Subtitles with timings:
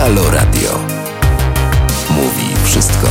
[0.00, 0.78] Halo Radio.
[2.10, 3.08] Mówi wszystko.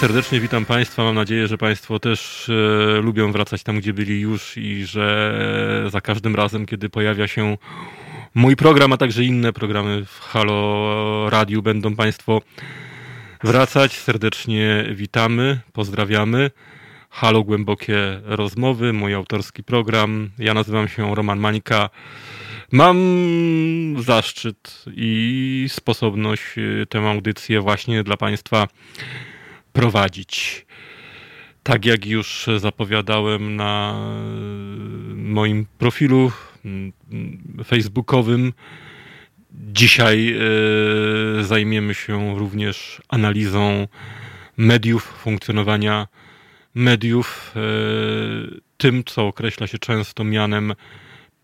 [0.00, 1.04] Serdecznie witam Państwa.
[1.04, 5.34] Mam nadzieję, że Państwo też e, lubią wracać tam, gdzie byli już i że
[5.88, 7.56] za każdym razem, kiedy pojawia się
[8.34, 12.42] mój program, a także inne programy w Halo Radiu, będą Państwo
[13.44, 13.92] wracać.
[13.98, 16.50] Serdecznie witamy, pozdrawiamy.
[17.10, 20.30] Halo Głębokie Rozmowy, mój autorski program.
[20.38, 21.90] Ja nazywam się Roman Mańka.
[22.72, 22.96] Mam
[23.98, 28.68] zaszczyt i sposobność y, tę audycję właśnie dla Państwa
[29.72, 30.66] prowadzić.
[31.62, 33.94] Tak jak już zapowiadałem na
[35.12, 36.32] y, moim profilu
[36.64, 36.92] mm,
[37.64, 38.52] facebookowym,
[39.52, 40.36] dzisiaj
[41.40, 43.88] y, zajmiemy się również analizą
[44.56, 46.06] mediów, funkcjonowania
[46.74, 47.54] mediów,
[48.76, 50.74] tym, co określa się często mianem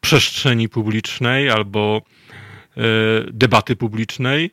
[0.00, 2.02] przestrzeni publicznej albo
[2.76, 2.80] e,
[3.32, 4.50] debaty publicznej.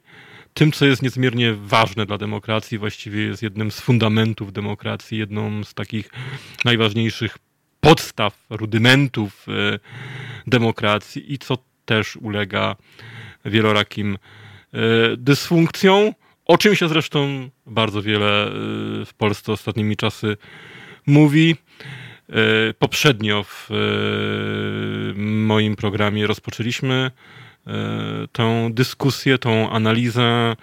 [0.53, 5.73] Tym, co jest niezmiernie ważne dla demokracji, właściwie jest jednym z fundamentów demokracji, jedną z
[5.73, 6.09] takich
[6.65, 7.37] najważniejszych
[7.79, 9.79] podstaw, rudymentów e,
[10.47, 12.75] demokracji i co też ulega
[13.45, 14.17] wielorakim
[14.73, 14.77] e,
[15.17, 16.13] dysfunkcjom,
[16.45, 18.51] o czym się zresztą bardzo wiele
[19.05, 20.37] w Polsce ostatnimi czasy
[21.07, 21.55] mówi.
[22.33, 27.11] E, poprzednio w e, moim programie rozpoczęliśmy
[27.67, 27.71] e,
[28.31, 30.55] tę dyskusję, tą analizę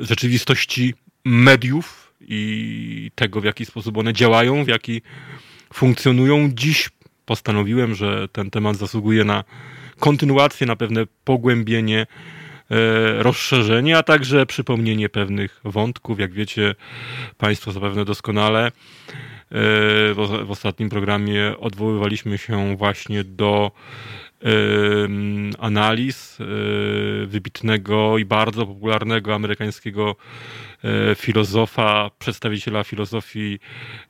[0.00, 0.94] rzeczywistości
[1.24, 5.02] mediów i tego, w jaki sposób one działają, w jaki
[5.74, 6.50] funkcjonują.
[6.54, 6.90] Dziś
[7.26, 9.44] postanowiłem, że ten temat zasługuje na
[9.98, 12.06] kontynuację, na pewne pogłębienie,
[13.18, 16.20] rozszerzenie, a także przypomnienie pewnych wątków.
[16.20, 16.74] Jak wiecie
[17.38, 18.72] Państwo zapewne doskonale,
[19.50, 23.72] w, w ostatnim programie odwoływaliśmy się właśnie do
[25.58, 26.44] analiz e,
[27.26, 30.16] wybitnego i bardzo popularnego amerykańskiego
[30.84, 33.58] e, filozofa, przedstawiciela filozofii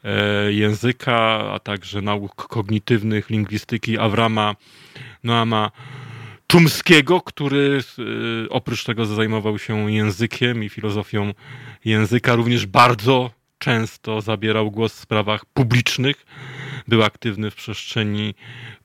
[0.05, 4.55] e, języka, a także nauk kognitywnych, lingwistyki Avrama
[5.25, 5.71] Noama
[6.47, 7.81] Czumskiego, który
[8.51, 11.35] oprócz tego, zajmował się językiem i filozofią
[11.85, 16.27] języka, również bardzo często zabierał głos w sprawach publicznych,
[16.89, 18.35] był aktywny w przestrzeni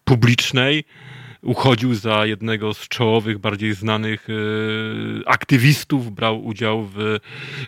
[0.03, 0.83] publicznej,
[1.43, 4.33] uchodził za jednego z czołowych, bardziej znanych e,
[5.29, 7.19] aktywistów, brał udział w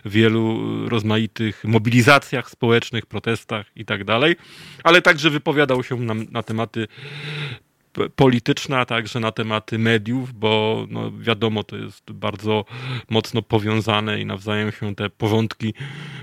[0.04, 0.58] wielu
[0.88, 4.04] rozmaitych mobilizacjach społecznych, protestach i tak
[4.84, 6.86] ale także wypowiadał się na, na tematy
[8.16, 12.64] polityczna, także na tematy mediów, bo no, wiadomo, to jest bardzo
[13.10, 15.74] mocno powiązane i nawzajem się te porządki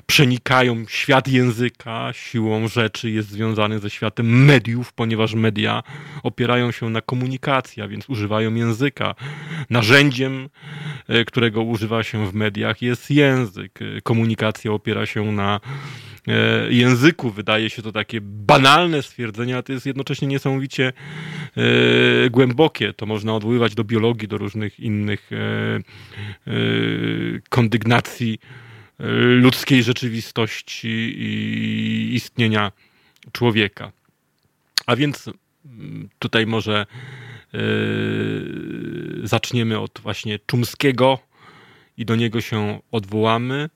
[0.05, 0.85] przenikają.
[0.87, 5.83] Świat języka siłą rzeczy jest związany ze światem mediów, ponieważ media
[6.23, 9.15] opierają się na komunikacji, a więc używają języka.
[9.69, 10.49] Narzędziem,
[11.07, 13.79] e, którego używa się w mediach jest język.
[14.03, 15.59] Komunikacja opiera się na
[16.12, 16.12] E,
[16.69, 17.29] języku.
[17.29, 20.93] Wydaje się to takie banalne stwierdzenie, a to jest jednocześnie niesamowicie
[21.57, 22.93] e, głębokie.
[22.93, 25.37] To można odwoływać do biologii, do różnych innych e,
[27.49, 28.39] kondygnacji
[29.39, 32.71] ludzkiej rzeczywistości i istnienia
[33.31, 33.91] człowieka.
[34.85, 35.29] A więc
[36.19, 36.85] tutaj może
[39.23, 41.19] zaczniemy od właśnie Czumskiego
[41.97, 43.69] i do niego się odwołamy.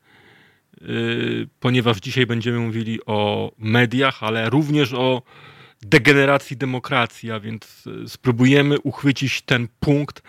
[0.82, 5.22] Y, ponieważ dzisiaj będziemy mówili o mediach, ale również o
[5.82, 10.24] degeneracji demokracji, a więc y, spróbujemy uchwycić ten punkt,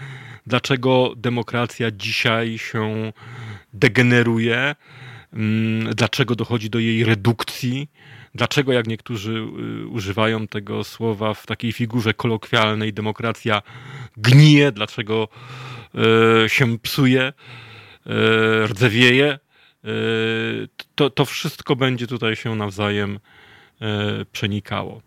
[0.47, 3.12] dlaczego demokracja dzisiaj się
[3.72, 4.75] degeneruje,
[5.32, 7.91] mm, dlaczego dochodzi do jej redukcji,
[8.34, 9.47] dlaczego, jak niektórzy
[9.82, 13.62] y, używają tego słowa w takiej figurze kolokwialnej, demokracja
[14.16, 15.28] gnije, dlaczego
[16.47, 17.32] się psuje,
[18.66, 19.38] rdzewieje
[20.94, 25.02] to, to wszystko będzie tutaj się nawzajem y, przenikało.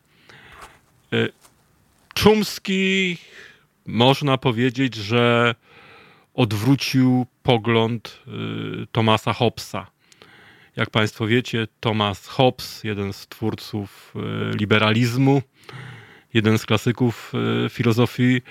[1.14, 1.32] Y,
[2.14, 3.18] Czumski
[3.86, 5.56] można powiedzieć, że
[6.34, 8.20] odwrócił pogląd
[8.92, 9.88] Tomasa Hobbesa.
[10.76, 14.14] Jak Państwo wiecie, Thomas Hobbes, jeden z twórców
[14.60, 15.42] liberalizmu,
[16.34, 17.34] jeden z klasyków
[17.70, 18.42] filozofii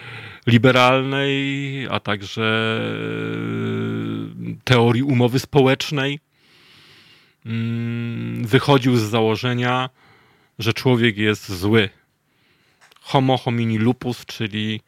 [0.46, 2.80] liberalnej, a także
[4.64, 6.20] teorii umowy społecznej.
[7.46, 9.90] Mm, wychodził z założenia,
[10.58, 11.88] że człowiek jest zły.
[13.00, 14.80] Homo homini lupus, czyli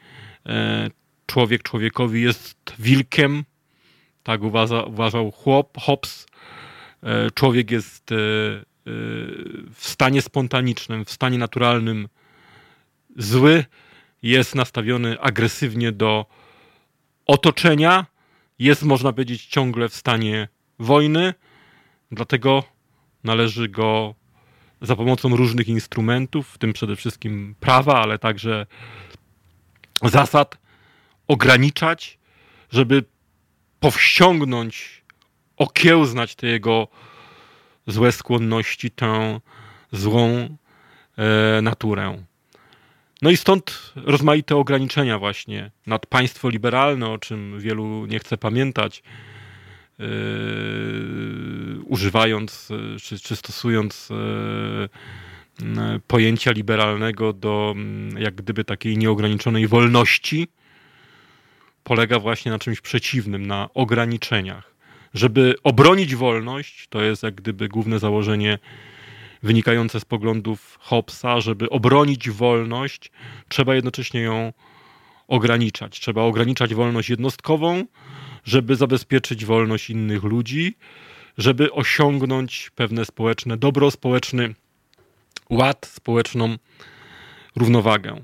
[0.46, 0.90] e,
[1.26, 3.44] człowiek człowiekowi jest wilkiem.
[4.23, 6.26] Tak uważa, uważał chłop, Hobbes.
[7.02, 8.17] E, człowiek jest e,
[9.75, 12.08] w stanie spontanicznym, w stanie naturalnym
[13.17, 13.64] zły
[14.23, 16.26] jest nastawiony agresywnie do
[17.26, 18.06] otoczenia,
[18.62, 20.49] jest, można powiedzieć, ciągle w stanie
[20.79, 21.35] wojny,
[22.11, 22.64] dlatego
[23.25, 24.14] należy go
[24.81, 28.67] za pomocą różnych instrumentów, w tym przede wszystkim prawa, ale także
[30.03, 30.59] zasad,
[31.29, 32.19] ograniczać,
[32.70, 33.05] żeby
[33.81, 35.05] powściągnąć,
[35.56, 36.88] okiełznać te jego
[37.87, 39.41] złe skłonności, tę
[39.93, 40.56] złą
[41.17, 42.25] e, naturę.
[43.23, 49.03] No i stąd rozmaite ograniczenia właśnie nad państwo liberalne, o czym wielu nie chce pamiętać,
[49.99, 50.07] yy,
[51.85, 52.69] używając
[53.03, 57.75] czy, czy stosując yy, pojęcia liberalnego do
[58.15, 60.49] yy, jak gdyby takiej nieograniczonej wolności,
[61.85, 64.73] polega właśnie na czymś przeciwnym, na ograniczeniach.
[65.15, 68.59] Żeby obronić wolność, to jest jak gdyby główne założenie
[69.43, 73.11] wynikające z poglądów Hobbesa, żeby obronić wolność,
[73.49, 74.53] trzeba jednocześnie ją
[75.29, 76.00] ograniczać.
[76.00, 77.85] Trzeba ograniczać wolność jednostkową,
[78.44, 80.75] żeby zabezpieczyć wolność innych ludzi,
[81.39, 84.55] żeby osiągnąć pewne społeczne dobro, społeczny
[85.50, 86.56] ład, społeczną
[87.56, 88.21] równowagę.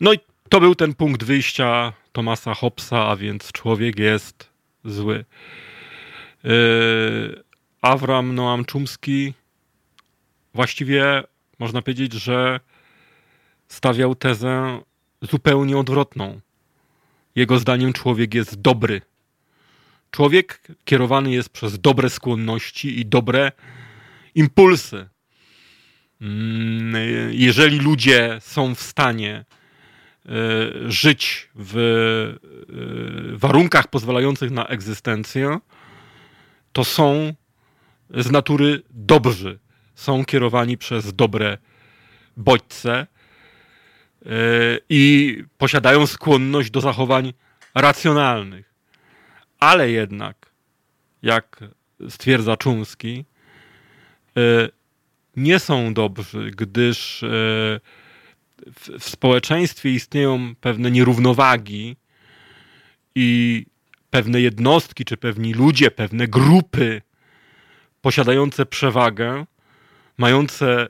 [0.00, 0.18] No i
[0.48, 4.50] to był ten punkt wyjścia Tomasa Hobbesa, a więc człowiek jest
[4.84, 5.24] zły.
[6.44, 6.50] Yy,
[7.82, 9.34] Avram Noam Chomsky
[10.54, 11.22] właściwie
[11.58, 12.60] można powiedzieć, że
[13.68, 14.80] stawiał tezę
[15.22, 16.40] zupełnie odwrotną.
[17.34, 19.00] Jego zdaniem człowiek jest dobry.
[20.10, 23.52] Człowiek kierowany jest przez dobre skłonności i dobre
[24.34, 25.08] impulsy.
[26.20, 26.94] Mm,
[27.30, 29.44] jeżeli ludzie są w stanie
[30.26, 30.30] e,
[30.90, 35.58] żyć w e, warunkach pozwalających na egzystencję,
[36.72, 37.34] to są
[38.10, 39.58] z natury dobrzy
[39.94, 41.58] są kierowani przez dobre
[42.36, 43.06] bodźce e,
[44.88, 47.32] i posiadają skłonność do zachowań
[47.74, 48.72] racjonalnych.
[49.58, 50.52] Ale jednak,
[51.22, 51.60] jak
[52.08, 53.24] stwierdza Czumski,
[54.36, 54.68] e,
[55.36, 57.28] nie są dobrzy, gdyż e,
[58.98, 61.96] w społeczeństwie istnieją pewne nierównowagi
[63.14, 63.66] i
[64.10, 67.02] pewne jednostki, czy pewni ludzie, pewne grupy
[68.00, 69.46] posiadające przewagę,
[70.22, 70.88] mające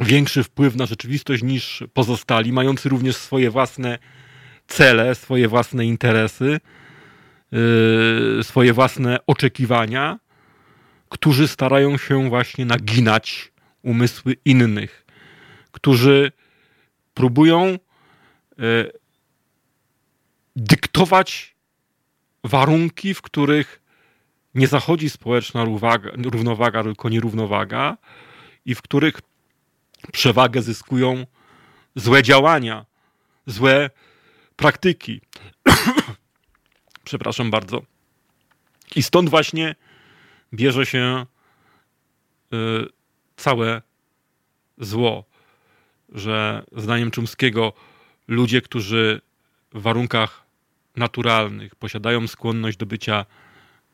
[0.00, 3.98] większy wpływ na rzeczywistość niż pozostali, mający również swoje własne
[4.66, 6.60] cele, swoje własne interesy,
[7.52, 10.18] yy, swoje własne oczekiwania,
[11.08, 13.52] którzy starają się właśnie naginać
[13.82, 15.06] umysły innych,
[15.72, 16.32] którzy
[17.14, 17.78] próbują
[18.58, 18.92] yy,
[20.56, 21.56] dyktować
[22.44, 23.82] warunki, w których
[24.54, 27.96] nie zachodzi społeczna równowaga, równowaga tylko nierównowaga,
[28.66, 29.20] i w których
[30.12, 31.26] przewagę zyskują
[31.94, 32.86] złe działania,
[33.46, 33.90] złe
[34.56, 35.20] praktyki.
[37.04, 37.82] Przepraszam bardzo.
[38.96, 39.74] I stąd właśnie
[40.54, 41.26] bierze się
[42.52, 42.56] y,
[43.36, 43.82] całe
[44.78, 45.24] zło,
[46.08, 47.72] że zdaniem Czumskiego
[48.28, 49.20] ludzie, którzy
[49.72, 50.42] w warunkach
[50.96, 53.26] naturalnych posiadają skłonność do bycia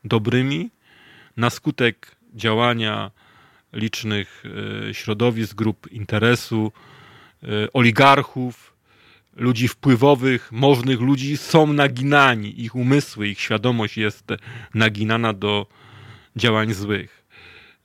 [0.03, 0.69] dobrymi,
[1.37, 3.11] na skutek działania
[3.73, 4.43] licznych
[4.89, 6.71] e, środowisk, grup interesu,
[7.43, 8.73] e, oligarchów,
[9.35, 12.61] ludzi wpływowych, możnych ludzi są naginani.
[12.61, 14.27] Ich umysły, ich świadomość jest
[14.73, 15.67] naginana do
[16.35, 17.25] działań złych.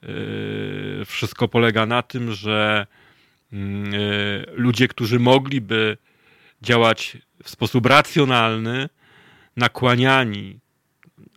[0.03, 2.87] E, wszystko polega na tym, że
[3.53, 3.91] mm,
[4.53, 5.97] ludzie, którzy mogliby
[6.61, 8.89] działać w sposób racjonalny,
[9.57, 10.59] nakłaniani,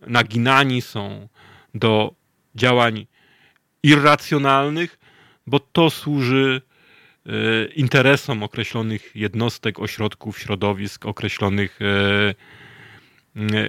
[0.07, 1.29] naginani są
[1.75, 2.15] do
[2.55, 3.07] działań
[3.83, 4.99] irracjonalnych,
[5.47, 6.63] bo to służy
[7.27, 7.31] e,
[7.65, 12.35] interesom określonych jednostek, ośrodków, środowisk, określonych e,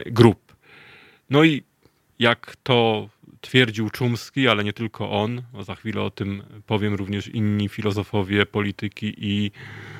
[0.05, 0.55] grup.
[1.29, 1.63] No i
[2.19, 3.09] jak to
[3.41, 9.13] twierdził Czumski, ale nie tylko on, za chwilę o tym powiem również inni filozofowie, polityki
[9.17, 9.51] i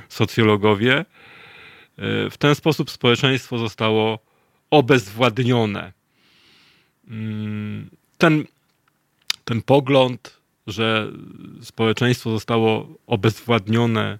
[0.10, 1.06] socjologowie, e,
[2.30, 4.20] w ten sposób społeczeństwo zostało
[4.70, 5.94] obezwładnione.
[7.08, 8.46] Mm, ten
[9.46, 11.12] ten pogląd, że
[11.62, 14.20] społeczeństwo zostało obezwładnione,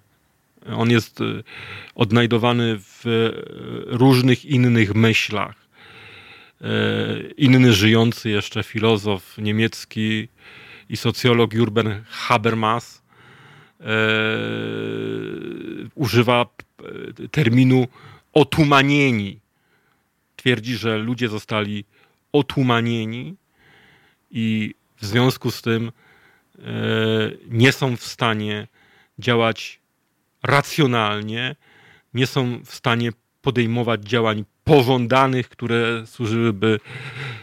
[0.76, 1.44] on jest y,
[1.94, 3.04] odnajdowany w
[3.86, 5.54] różnych innych myślach.
[6.62, 10.28] Y, inny żyjący jeszcze filozof niemiecki
[10.88, 13.02] i socjolog Jurgen Habermas
[13.80, 13.84] y,
[15.94, 16.46] używa
[17.30, 17.86] terminu
[18.32, 19.40] otumanieni.
[20.36, 21.84] Twierdzi, że ludzie zostali
[22.32, 23.36] otumanieni
[24.30, 25.92] i w związku z tym
[26.58, 26.62] e,
[27.48, 28.68] nie są w stanie
[29.18, 29.80] działać
[30.42, 31.56] racjonalnie,
[32.14, 33.10] nie są w stanie
[33.42, 36.80] podejmować działań pożądanych, które służyłyby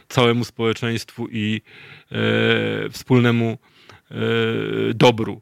[0.07, 1.61] całemu społeczeństwu i
[2.11, 3.57] e, wspólnemu
[4.11, 4.15] e,
[4.93, 5.41] dobru.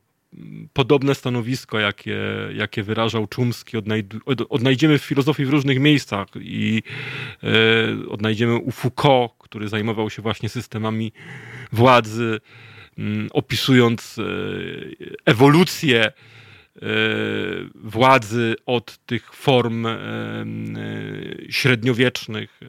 [0.74, 2.18] Podobne stanowisko, jakie,
[2.54, 3.78] jakie wyrażał Czumski,
[4.50, 6.84] odnajdziemy w filozofii w różnych miejscach i
[7.44, 11.12] e, odnajdziemy u Foucault, który zajmował się właśnie systemami
[11.72, 12.40] władzy,
[12.98, 14.24] m, opisując e,
[15.26, 16.12] ewolucję
[17.76, 19.96] władzy od tych form e, e,
[21.50, 22.60] średniowiecznych,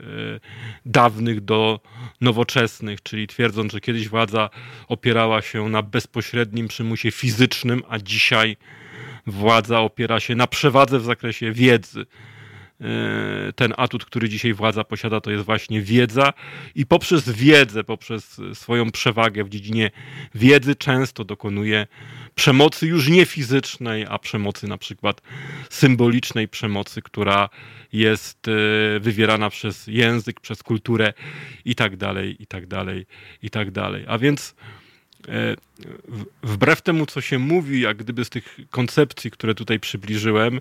[0.87, 1.81] dawnych do
[2.21, 4.51] nowoczesnych, czyli twierdząc, że kiedyś władza
[4.89, 8.57] opierała się na bezpośrednim przymusie fizycznym, a dzisiaj
[9.27, 12.07] władza opiera się na przewadze w zakresie wiedzy.
[13.57, 16.33] Ten atut, który dzisiaj władza posiada, to jest właśnie wiedza,
[16.75, 19.91] i poprzez wiedzę, poprzez swoją przewagę w dziedzinie
[20.35, 21.87] wiedzy, często dokonuje
[22.35, 25.23] przemocy już nie fizycznej, a przemocy na przykład
[25.71, 27.49] symbolicznej przemocy, która
[27.93, 31.13] jest e, wywierana przez język, przez kulturę
[31.65, 33.07] i tak dalej, i tak dalej,
[33.43, 34.05] i tak dalej.
[34.09, 34.55] A więc
[35.29, 35.57] e,
[36.43, 40.61] wbrew temu, co się mówi, jak gdyby z tych koncepcji, które tutaj przybliżyłem,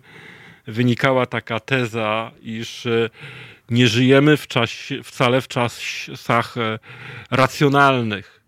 [0.71, 3.09] wynikała taka teza, iż e,
[3.69, 6.55] nie żyjemy w czasie, wcale w czasach
[7.31, 8.41] racjonalnych.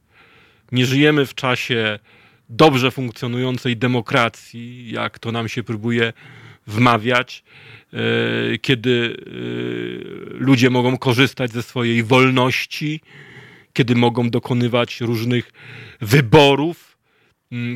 [0.71, 1.99] Nie żyjemy w czasie
[2.49, 6.13] dobrze funkcjonującej demokracji, jak to nam się próbuje
[6.67, 7.43] wmawiać,
[7.93, 9.29] e, kiedy e,
[10.33, 13.01] ludzie mogą korzystać ze swojej wolności,
[13.73, 15.51] kiedy mogą dokonywać różnych
[16.01, 16.97] wyborów,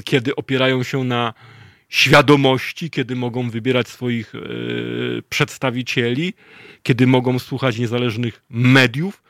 [0.03, 1.33] kiedy opierają się na
[1.89, 4.39] świadomości, kiedy mogą wybierać swoich e,
[5.29, 6.33] przedstawicieli,
[6.83, 9.23] kiedy mogą słuchać niezależnych mediów,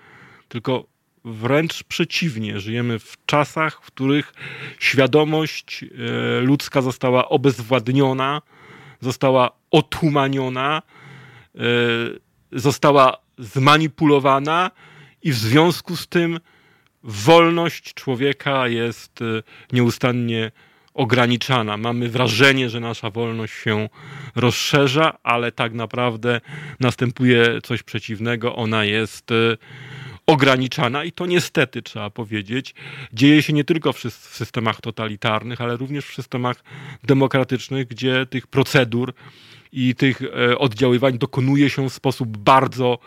[0.48, 0.96] tylko
[1.26, 4.34] Wręcz przeciwnie, żyjemy w czasach, w których
[4.80, 8.42] świadomość e, ludzka została obezwładniona,
[9.02, 10.82] została otumaniona,
[11.56, 11.60] e,
[12.52, 14.72] została zmanipulowana
[15.24, 16.40] i w związku z tym
[17.04, 19.20] wolność człowieka jest
[19.74, 20.52] nieustannie
[20.96, 21.78] ograniczana.
[21.78, 23.90] Mamy wrażenie, że nasza wolność się
[24.36, 26.42] rozszerza, ale tak naprawdę
[26.80, 28.56] następuje coś przeciwnego.
[28.56, 29.30] Ona jest
[30.28, 32.76] ograniczana i to niestety trzeba powiedzieć,
[33.14, 36.64] dzieje się nie tylko w systemach totalitarnych, ale również w systemach
[37.04, 39.14] demokratycznych, gdzie tych procedur
[39.76, 43.00] i tych e, oddziaływań dokonuje się w sposób bardzo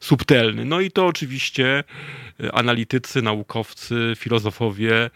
[0.00, 0.64] subtelny.
[0.64, 1.84] No i to oczywiście
[2.40, 5.10] e, analitycy, naukowcy, filozofowie, e,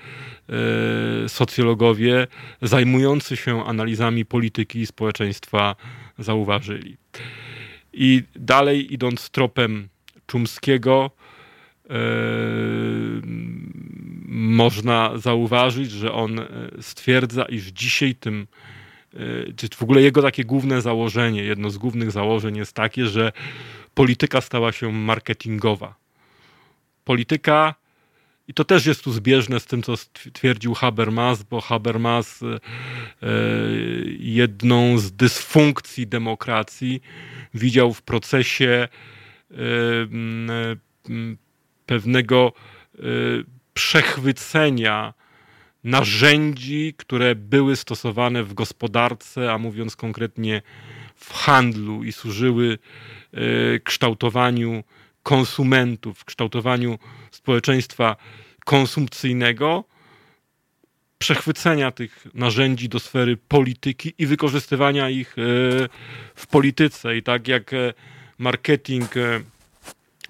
[1.28, 2.26] socjologowie
[2.62, 5.76] zajmujący się analizami polityki i społeczeństwa
[6.18, 6.96] zauważyli.
[7.92, 9.88] I dalej idąc tropem
[10.26, 11.11] Czumskiego,
[14.26, 16.40] można zauważyć, że on
[16.80, 18.46] stwierdza, iż dzisiaj tym,
[19.56, 23.33] czy w ogóle jego takie główne założenie, jedno z głównych założeń jest takie, że
[23.94, 25.94] polityka stała się marketingowa.
[27.04, 27.75] Polityka,
[28.49, 29.94] i to też jest tu zbieżne z tym, co
[30.33, 32.59] twierdził Habermas, bo Habermas e,
[34.18, 37.02] jedną z dysfunkcji demokracji
[37.54, 38.88] widział w procesie
[41.87, 42.52] pewnego
[42.94, 43.00] y,
[43.75, 45.14] przechwycenia
[45.85, 50.62] narzędzi, które były stosowane w gospodarce, a mówiąc konkretnie
[51.14, 52.79] w handlu i służyły
[53.35, 54.85] y, kształtowaniu
[55.23, 56.99] konsumentów, kształtowaniu
[57.31, 58.17] społeczeństwa
[58.64, 59.85] konsumpcyjnego,
[61.19, 65.43] przechwycenia tych narzędzi do sfery polityki i wykorzystywania ich y,
[66.35, 67.17] w polityce.
[67.17, 67.71] I tak jak
[68.38, 69.14] marketing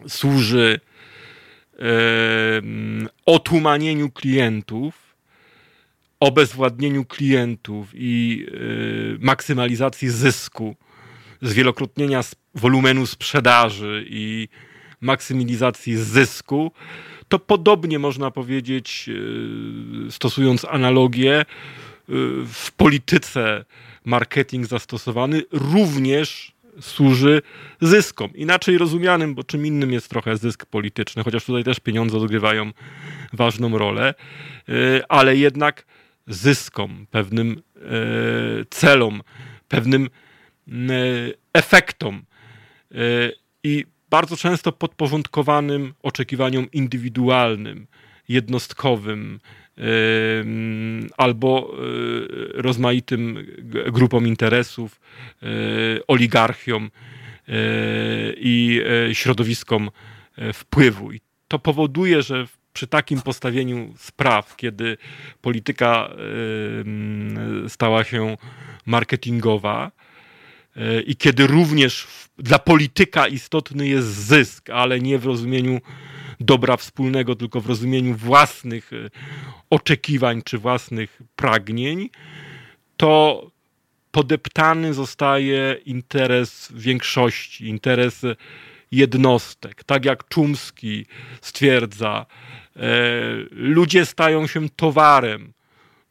[0.09, 0.81] służy
[3.27, 5.04] otumanieniu klientów,
[6.25, 8.57] obezwładnieniu klientów i e,
[9.21, 10.77] maksymalizacji zysku,
[11.43, 12.21] zwielokrotnienia
[12.55, 14.49] wolumenu sprzedaży i
[15.01, 16.73] maksymalizacji zysku,
[17.29, 19.11] to podobnie można powiedzieć,
[20.09, 21.45] e, stosując analogię, e,
[22.47, 23.65] w polityce
[24.05, 27.43] marketing zastosowany również służy
[27.81, 28.31] zyskom.
[28.35, 32.71] Inaczej rozumianym, bo czym innym jest trochę zysk polityczny, chociaż tutaj też pieniądze odgrywają
[33.33, 34.15] ważną rolę,
[35.09, 35.87] ale jednak
[36.27, 37.81] zyskom, pewnym e,
[38.71, 39.23] celom,
[39.69, 40.71] pewnym e,
[41.53, 42.23] efektom
[43.63, 47.87] i bardzo często podporządkowanym oczekiwaniom indywidualnym,
[48.29, 49.41] jednostkowym,
[51.17, 51.75] albo
[52.55, 53.47] rozmaitym
[53.93, 55.01] grupom interesów,
[56.09, 56.91] oligarchiom
[58.37, 59.91] i środowiskom
[60.53, 61.13] wpływu.
[61.13, 64.97] I to powoduje, że przy takim postawieniu spraw, kiedy
[65.41, 66.11] polityka
[67.69, 68.37] stała się
[68.87, 69.93] marketingowa,
[71.07, 72.07] i kiedy również
[72.39, 75.81] dla polityka istotny jest zysk, ale nie w rozumieniu
[76.41, 78.91] dobra wspólnego, tylko w rozumieniu własnych
[79.71, 82.11] oczekiwań czy własnych pragnień,
[82.97, 83.51] to
[84.11, 88.23] podeptany zostaje interes większości, interes
[88.93, 89.85] jednostek.
[89.85, 91.07] Tak jak Czumski
[91.41, 92.27] stwierdza,
[93.51, 95.53] ludzie stają się towarem,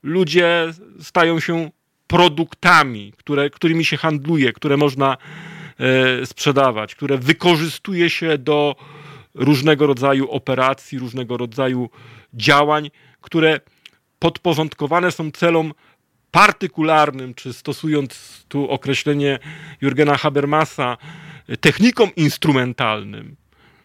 [0.03, 1.69] ludzie stają się
[2.07, 5.17] produktami, które, którymi się handluje, które można
[5.79, 8.75] e, sprzedawać, które wykorzystuje się do
[9.33, 11.89] różnego rodzaju operacji, różnego rodzaju
[12.33, 12.91] działań,
[13.21, 13.59] które
[14.19, 15.73] podporządkowane są celom
[16.31, 19.39] partykularnym, czy stosując tu określenie
[19.81, 20.97] Jurgena Habermasa,
[21.61, 23.35] technikom instrumentalnym,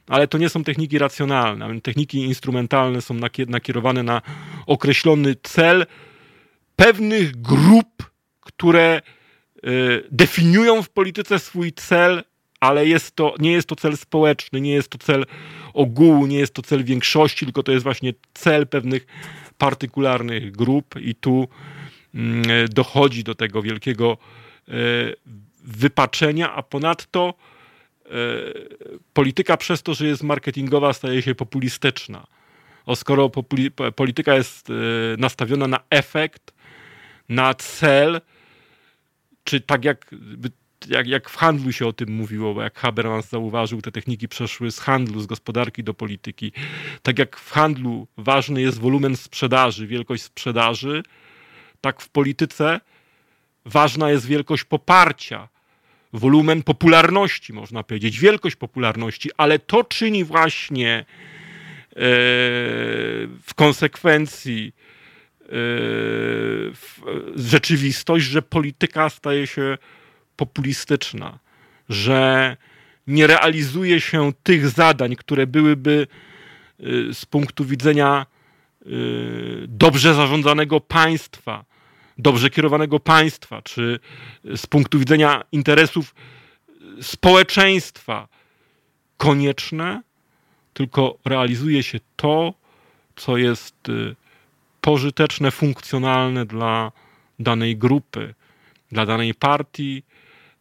[0.08, 1.80] ale to nie są techniki racjonalne.
[1.80, 3.14] Techniki instrumentalne są
[3.48, 4.22] nakierowane na
[4.66, 5.86] określony cel
[6.76, 8.10] pewnych grup,
[8.40, 9.00] które e,
[10.10, 12.22] definiują w polityce swój cel,
[12.60, 15.24] ale jest to, nie jest to cel społeczny, nie jest to cel
[15.74, 19.06] ogółu, nie jest to cel większości, tylko to jest właśnie cel pewnych
[19.58, 21.48] partykularnych grup i tu
[22.14, 24.18] mm, dochodzi do tego wielkiego
[24.68, 24.72] e,
[25.64, 27.34] wypaczenia, a ponadto
[29.12, 32.26] polityka przez to, że jest marketingowa, staje się populistyczna.
[32.86, 33.30] O skoro
[33.96, 34.72] polityka jest e,
[35.18, 36.52] nastawiona na efekt,
[37.28, 38.20] na cel,
[39.44, 40.14] czy tak jak,
[40.88, 44.70] jak, jak w handlu się o tym mówiło, bo jak Habermas zauważył, te techniki przeszły
[44.70, 46.52] z handlu, z gospodarki do polityki.
[47.02, 51.02] Tak jak w handlu ważny jest wolumen sprzedaży, wielkość sprzedaży,
[51.80, 52.80] tak w polityce
[53.64, 55.48] ważna jest wielkość poparcia,
[56.12, 61.04] wolumen popularności, można powiedzieć, wielkość popularności, ale to czyni właśnie e,
[63.42, 64.72] w konsekwencji
[65.42, 65.48] e,
[67.36, 69.78] rzeczywistość, że polityka staje się
[70.36, 71.38] populistyczna,
[71.88, 72.56] że
[73.06, 76.06] nie realizuje się tych zadań, które byłyby
[76.80, 78.26] e, z punktu widzenia
[79.68, 81.64] dobrze zarządzanego państwa,
[82.18, 83.98] dobrze kierowanego państwa, czy
[84.56, 86.14] z punktu widzenia interesów
[87.00, 88.28] społeczeństwa
[89.16, 90.02] konieczne,
[90.74, 92.54] tylko realizuje się to,
[93.16, 94.16] co jest y,
[94.80, 96.92] pożyteczne, funkcjonalne dla
[97.38, 98.34] danej grupy,
[98.92, 100.02] dla danej partii,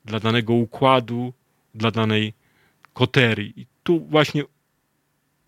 [0.05, 1.33] dla danego układu,
[1.75, 2.33] dla danej
[2.93, 3.53] koterii.
[3.61, 4.43] I tu właśnie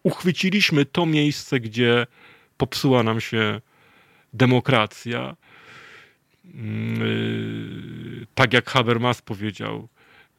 [0.03, 2.07] uchwyciliśmy to miejsce, gdzie
[2.57, 3.61] popsuła nam się
[4.33, 5.35] demokracja
[8.35, 9.87] tak jak Habermas powiedział,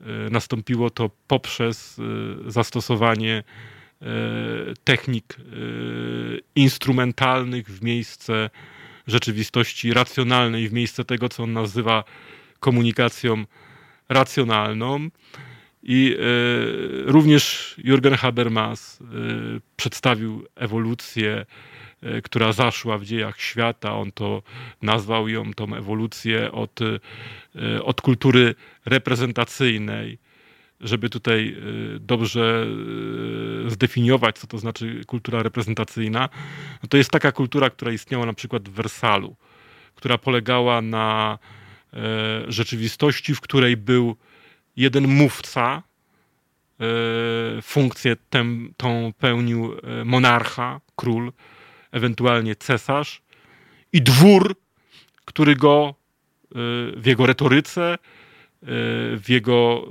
[0.00, 3.42] y, nastąpiło to poprzez y, zastosowanie
[4.84, 5.36] technik
[6.54, 8.50] instrumentalnych w miejsce
[9.06, 12.04] rzeczywistości racjonalnej, w miejsce tego, co on nazywa
[12.60, 13.44] komunikacją
[14.08, 15.08] racjonalną.
[15.82, 16.16] I
[17.04, 18.98] również Jürgen Habermas
[19.76, 21.46] przedstawił ewolucję
[22.22, 23.96] która zaszła w dziejach świata.
[23.96, 24.42] On to
[24.82, 30.18] nazwał ją tą ewolucję od, e, od kultury reprezentacyjnej.
[30.80, 32.66] Żeby tutaj e, dobrze
[33.66, 36.28] zdefiniować, co to znaczy kultura reprezentacyjna,
[36.82, 39.36] no to jest taka kultura, która istniała na przykład w Wersalu,
[39.94, 41.38] która polegała na
[42.48, 44.16] rzeczywistości, w której był
[44.76, 45.82] jeden mówca,
[47.62, 48.44] funkcję tę,
[48.76, 51.32] tą pełnił monarcha, król,
[51.92, 53.22] ewentualnie cesarz
[53.92, 54.56] i dwór,
[55.24, 56.54] który go y,
[56.96, 57.98] w jego retoryce, y,
[59.18, 59.86] w jego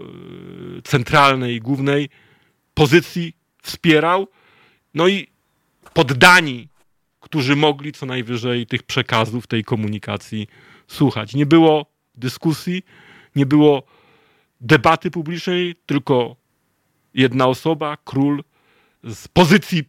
[0.78, 2.10] y, centralnej, głównej
[2.74, 4.28] pozycji wspierał.
[4.94, 5.28] No i
[5.94, 6.68] poddani,
[7.20, 10.48] którzy mogli co najwyżej tych przekazów, tej komunikacji
[10.88, 11.34] słuchać.
[11.34, 11.86] Nie było
[12.16, 12.84] dyskusji,
[13.36, 13.84] nie było
[14.62, 16.36] debaty publicznej, tylko
[17.14, 18.44] jedna osoba, król,
[19.04, 19.84] z pozycji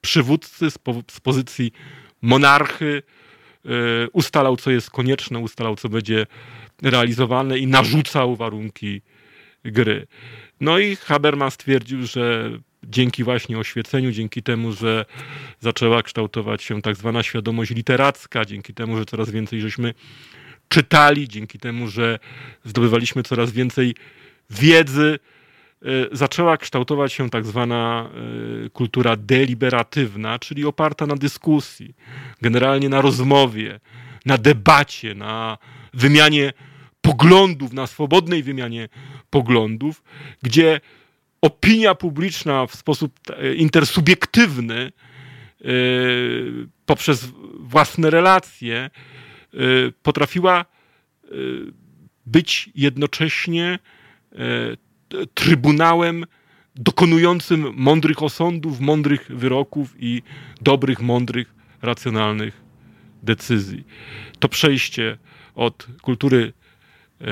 [0.00, 1.72] przywódcy z, po, z pozycji
[2.22, 3.02] monarchy
[3.64, 6.26] yy, ustalał, co jest konieczne, ustalał, co będzie
[6.82, 9.02] realizowane i narzucał warunki
[9.64, 10.06] gry.
[10.60, 12.50] No i Habermas stwierdził, że
[12.84, 15.04] dzięki właśnie oświeceniu, dzięki temu, że
[15.60, 19.94] zaczęła kształtować się tak zwana świadomość literacka, dzięki temu, że coraz więcej żeśmy
[20.68, 22.18] czytali, dzięki temu, że
[22.64, 23.94] zdobywaliśmy coraz więcej
[24.50, 25.39] wiedzy, E,
[26.12, 28.10] zaczęła kształtować się tak zwana
[28.66, 31.94] e, kultura deliberatywna, czyli oparta na dyskusji,
[32.42, 33.80] generalnie na rozmowie,
[34.26, 35.58] na debacie, na
[35.94, 36.52] wymianie
[37.00, 38.88] poglądów, na swobodnej wymianie
[39.30, 40.02] poglądów,
[40.42, 40.80] gdzie
[41.40, 44.92] opinia publiczna w sposób e, intersubiektywny
[46.86, 48.90] poprzez własne relacje
[50.02, 50.64] potrafiła
[52.26, 53.78] być jednocześnie
[54.32, 54.36] e,
[55.34, 56.24] trybunałem
[56.76, 60.22] dokonującym mądrych osądów, mądrych wyroków i
[60.60, 62.62] dobrych, mądrych, racjonalnych
[63.22, 63.84] decyzji.
[64.38, 65.18] To przejście
[65.54, 66.52] od kultury
[67.20, 67.24] e,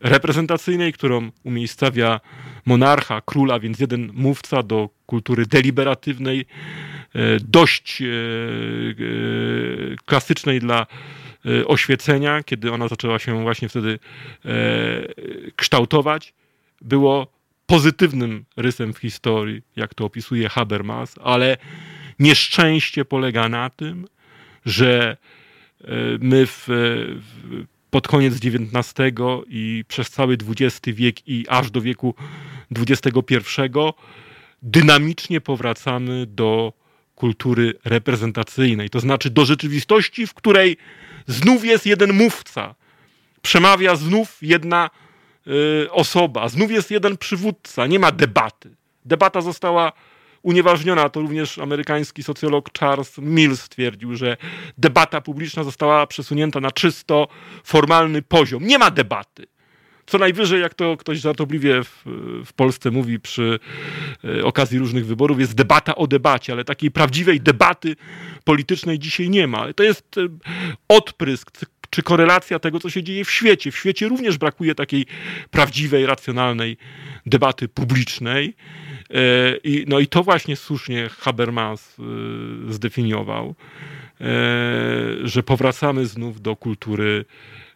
[0.00, 2.20] reprezentacyjnej, którą umiejscawia
[2.66, 6.46] monarcha, króla, więc jeden mówca, do kultury deliberatywnej,
[7.14, 8.02] e, dość
[10.04, 10.86] klasycznej dla
[11.66, 13.98] oświecenia, kiedy ona zaczęła się właśnie wtedy
[14.44, 14.50] e,
[15.56, 16.34] kształtować,
[16.82, 17.26] było
[17.66, 21.56] pozytywnym rysem w historii, jak to opisuje Habermas, ale
[22.18, 24.06] nieszczęście polega na tym,
[24.66, 25.16] że
[25.80, 25.86] e,
[26.20, 26.68] my w,
[27.90, 29.12] pod koniec XIX
[29.48, 32.14] i przez cały XX wiek i aż do wieku
[32.76, 33.36] XXI
[34.62, 36.72] dynamicznie powracamy do
[37.14, 40.76] kultury reprezentacyjnej, to znaczy do rzeczywistości, w której
[41.26, 42.74] Znów jest jeden mówca.
[43.42, 44.90] Przemawia znów jedna
[45.90, 46.48] osoba.
[46.48, 47.86] Znów jest jeden przywódca.
[47.86, 48.76] Nie ma debaty.
[49.04, 49.92] Debata została
[50.42, 51.08] unieważniona.
[51.08, 54.36] To również amerykański socjolog Charles Mills stwierdził, że
[54.78, 57.28] debata publiczna została przesunięta na czysto
[57.64, 58.66] formalny poziom.
[58.66, 59.46] Nie ma debaty.
[60.06, 62.02] Co najwyżej, jak to ktoś żartobliwie w,
[62.46, 63.58] w, Polsce mówi przy
[64.24, 67.96] e, okazji różnych wyborów, jest debata o debacie, ale takiej prawdziwej debaty
[68.44, 69.72] politycznej dzisiaj nie ma.
[69.72, 70.20] To jest e,
[70.88, 71.50] odprysk
[71.92, 73.72] czy korelacja tego, co się dzieje w świecie.
[73.72, 75.06] W świecie również brakuje takiej
[75.50, 76.76] prawdziwej, racjonalnej
[77.26, 78.54] debaty publicznej.
[79.10, 81.96] E, I, no i to właśnie słusznie Habermas
[82.68, 83.54] zdefiniował,
[85.24, 87.24] że powracamy znów do kultury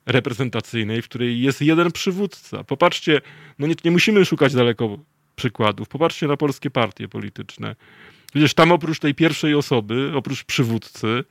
[0.06, 2.64] reprezentacyjnej, w której jest jeden przywódca.
[2.64, 3.20] Popatrzcie,
[3.58, 4.98] no nie, nie musimy szukać daleko
[5.36, 5.88] przykładów.
[5.88, 7.76] Popatrzcie na polskie partie polityczne.
[8.30, 11.24] Przecież tam oprócz tej pierwszej osoby, oprócz przywódcy,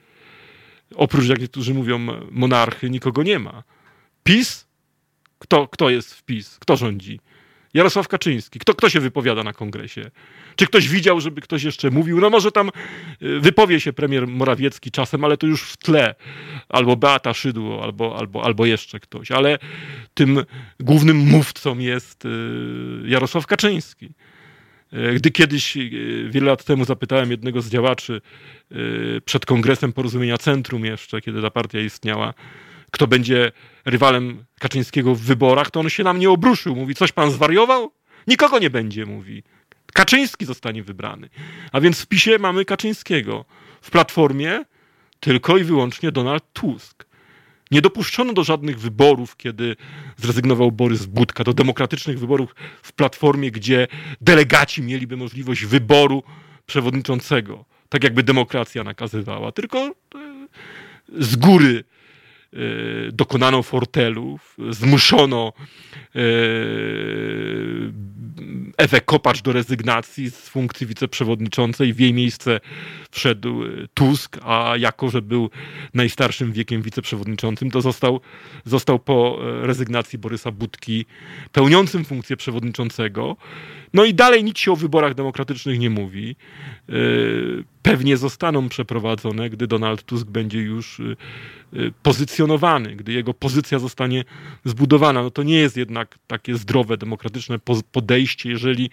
[0.95, 1.99] oprócz, jak niektórzy mówią,
[2.31, 3.63] monarchy, nikogo nie ma.
[4.23, 4.67] PiS?
[5.39, 6.57] Kto, kto jest w PiS?
[6.59, 7.19] Kto rządzi?
[7.75, 8.59] Jarosław Kaczyński.
[8.59, 10.11] Kto, kto się wypowiada na kongresie?
[10.55, 12.21] Czy ktoś widział, żeby ktoś jeszcze mówił?
[12.21, 12.71] No może tam
[13.21, 16.15] y, wypowie się premier Morawiecki czasem, ale to już w tle.
[16.69, 19.31] Albo Beata Szydło, albo, albo, albo jeszcze ktoś.
[19.31, 19.59] Ale
[20.13, 20.43] tym
[20.79, 22.29] głównym mówcą jest y,
[23.05, 24.09] Jarosław Kaczyński.
[24.93, 25.77] Y, gdy kiedyś,
[26.29, 28.21] wiele lat temu, zapytałem jednego z działaczy
[29.25, 32.33] przed kongresem Porozumienia Centrum jeszcze, kiedy ta partia istniała,
[32.91, 33.51] kto będzie
[33.85, 36.75] rywalem Kaczyńskiego w wyborach, to on się na mnie obruszył.
[36.75, 37.91] Mówi, coś pan zwariował?
[38.27, 39.43] Nikogo nie będzie, mówi.
[39.93, 41.29] Kaczyński zostanie wybrany.
[41.71, 43.45] A więc w PiSie mamy Kaczyńskiego.
[43.81, 44.65] W Platformie
[45.19, 47.05] tylko i wyłącznie Donald Tusk.
[47.71, 49.75] Nie dopuszczono do żadnych wyborów, kiedy
[50.17, 53.87] zrezygnował Borys Budka, do demokratycznych wyborów w Platformie, gdzie
[54.21, 56.23] delegaci mieliby możliwość wyboru
[56.65, 59.51] przewodniczącego, tak jakby demokracja nakazywała.
[59.51, 59.93] Tylko e,
[61.19, 61.83] z góry
[62.55, 65.53] Y, dokonano fortelów, zmuszono
[66.15, 66.19] y,
[68.77, 71.93] Ewę Kopacz do rezygnacji z funkcji wiceprzewodniczącej.
[71.93, 72.59] W jej miejsce
[73.11, 75.49] wszedł Tusk, a jako, że był
[75.93, 78.19] najstarszym wiekiem wiceprzewodniczącym, to został,
[78.65, 81.05] został po rezygnacji Borysa Budki
[81.51, 83.37] pełniącym funkcję przewodniczącego.
[83.93, 86.35] No i dalej nic się o wyborach demokratycznych nie mówi.
[86.89, 91.15] Y, pewnie zostaną przeprowadzone, gdy Donald Tusk będzie już y, y,
[92.03, 94.23] pozycjonowany, gdy jego pozycja zostanie
[94.65, 95.23] zbudowana.
[95.23, 97.59] No to nie jest jednak takie zdrowe, demokratyczne
[97.91, 98.89] podejście, jeżeli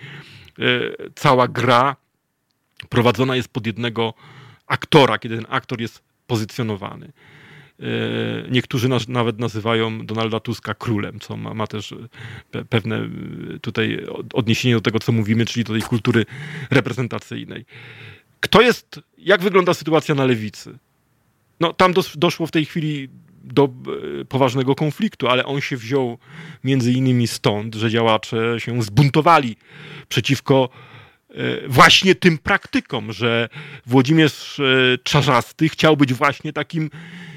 [1.15, 1.97] cała gra
[2.89, 4.15] prowadzona jest pod jednego
[4.67, 7.13] aktora, kiedy ten aktor jest pozycjonowany.
[7.81, 7.85] E,
[8.51, 11.95] niektórzy nawet nazywają Donalda Tuska królem, co ma, ma też
[12.69, 13.09] pewne
[13.61, 16.27] tutaj odniesienie do tego, co mówimy, czyli do tej kultury
[16.71, 17.65] reprezentacyjnej.
[18.41, 20.79] Kto jest, jak wygląda sytuacja na lewicy?
[21.63, 23.09] No, tam dos, doszło w tej chwili
[23.45, 23.69] do
[24.29, 26.19] poważnego konfliktu, ale on się wziął
[26.65, 29.57] między innymi stąd, że działacze się zbuntowali
[30.09, 30.69] przeciwko
[31.69, 33.49] właśnie tym praktykom, że
[33.87, 34.61] Włodzimierz
[35.03, 36.91] Czarzasty chciał być właśnie takim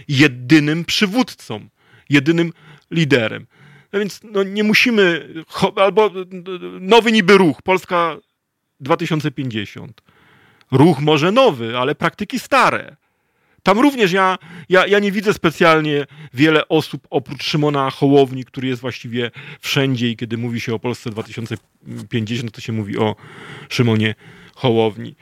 [0.08, 1.70] jedynym przywódcą,
[2.10, 2.54] jedynym
[2.92, 3.48] liderem.
[3.94, 5.34] No więc no, nie musimy,
[5.76, 6.12] albo
[6.80, 8.18] nowy niby ruch, Polska
[8.80, 10.02] 2050.
[10.72, 12.96] Ruch może nowy, ale praktyki stare.
[13.66, 14.38] Tam również ja,
[14.70, 20.18] ja, ja nie widzę specjalnie wiele osób oprócz Szymona Hołowni, który jest właściwie wszędzie i
[20.18, 23.16] kiedy mówi się o Polsce 2050, to się mówi o
[23.70, 24.16] Szymonie
[24.56, 25.16] Hołowni.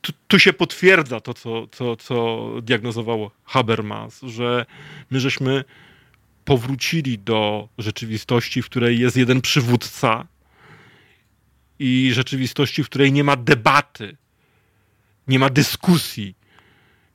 [0.00, 4.66] Tu, tu, się potwierdza to, co, co, co diagnozował Habermas, że
[5.10, 5.64] my żeśmy
[6.44, 10.26] powrócili do rzeczywistości, w której jest jeden przywódca
[11.78, 14.16] i rzeczywistości, w której nie ma debaty,
[15.28, 16.39] nie ma dyskusji,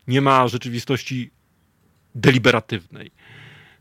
[0.08, 1.32] nie ma rzeczywistości
[2.16, 3.12] deliberatywnej,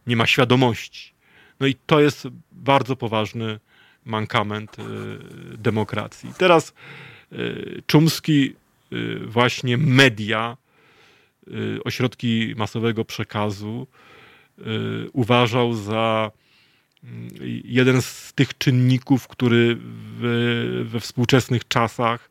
[0.07, 1.15] nie ma świadomości.
[1.61, 3.61] No i to jest bardzo poważny
[4.05, 4.77] mankament
[5.59, 6.33] demokracji.
[6.39, 6.75] Teraz
[7.87, 8.55] Czumski
[9.27, 10.57] właśnie media,
[11.85, 13.87] ośrodki masowego przekazu
[15.13, 16.31] uważał za
[17.65, 19.77] jeden z tych czynników, który
[20.85, 22.31] we, współczesnych czasach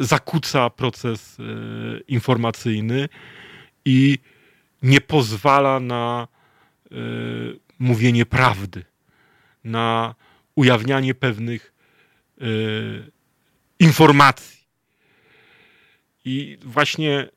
[0.00, 1.42] zakłóca proces e,
[2.08, 3.08] informacyjny
[3.84, 4.18] i
[4.82, 6.28] nie pozwala na
[6.90, 6.94] e,
[7.78, 8.84] mówienie prawdy,
[9.64, 10.14] na
[10.54, 11.74] ujawnianie pewnych
[13.78, 14.58] informacji.
[16.24, 17.28] I właśnie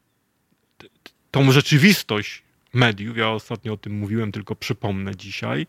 [1.31, 5.67] tą rzeczywistość mediów, ja ostatnio o tym mówiłem, tylko przypomnę dzisiaj,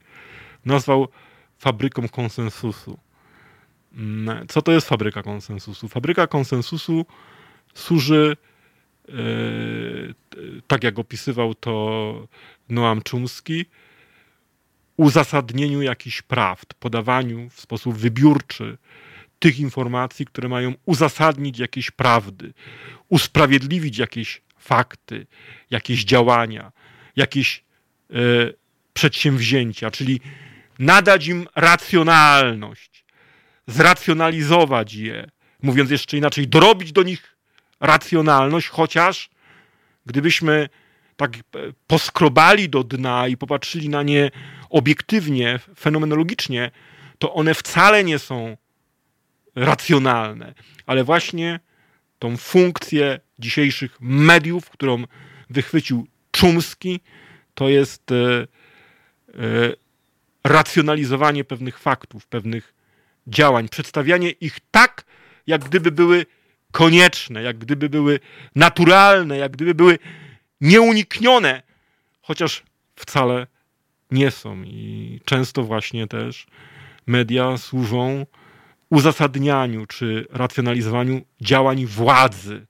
[0.64, 1.08] nazwał
[1.58, 2.98] fabryką konsensusu.
[3.96, 5.88] Mm, co to jest fabryka konsensusu?
[5.88, 7.06] Fabryka konsensusu
[7.74, 8.36] służy,
[9.08, 9.12] e,
[10.66, 12.28] tak jak opisywał to
[12.68, 13.66] Noam Chomsky,
[14.96, 18.78] uzasadnieniu jakichś prawd, podawaniu w sposób wybiórczy
[19.38, 22.52] tych informacji, które mają uzasadnić jakieś prawdy,
[23.08, 25.26] usprawiedliwić jakieś fakty,
[25.70, 26.72] jakieś działania,
[27.16, 27.64] jakieś
[28.10, 28.14] e,
[28.94, 30.20] przedsięwzięcia, czyli
[30.78, 33.01] nadać im racjonalność,
[33.66, 35.30] zracjonalizować je,
[35.62, 37.36] mówiąc jeszcze inaczej, dorobić do nich
[37.80, 39.30] racjonalność, chociaż
[40.06, 40.68] gdybyśmy
[41.16, 41.32] tak
[41.86, 44.30] poskrobali do dna i popatrzyli na nie
[44.70, 46.70] obiektywnie, fenomenologicznie,
[47.18, 48.56] to one wcale nie są
[49.54, 50.54] racjonalne,
[50.86, 51.60] ale właśnie
[52.18, 55.04] tą funkcję dzisiejszych mediów, którą
[55.50, 57.00] wychwycił Czumski,
[57.54, 58.46] to jest e, e,
[60.44, 62.74] racjonalizowanie pewnych faktów, pewnych
[63.26, 65.04] działań, przedstawianie ich tak,
[65.46, 66.26] jak gdyby były
[66.72, 68.20] konieczne, jak gdyby były
[68.54, 69.98] naturalne, jak gdyby były
[70.60, 71.62] nieuniknione,
[72.22, 72.62] chociaż
[72.96, 73.46] wcale
[74.10, 74.62] nie są.
[74.62, 76.46] I często właśnie też
[77.06, 78.26] media służą
[78.90, 82.66] uzasadnianiu czy racjonalizowaniu działań władzy.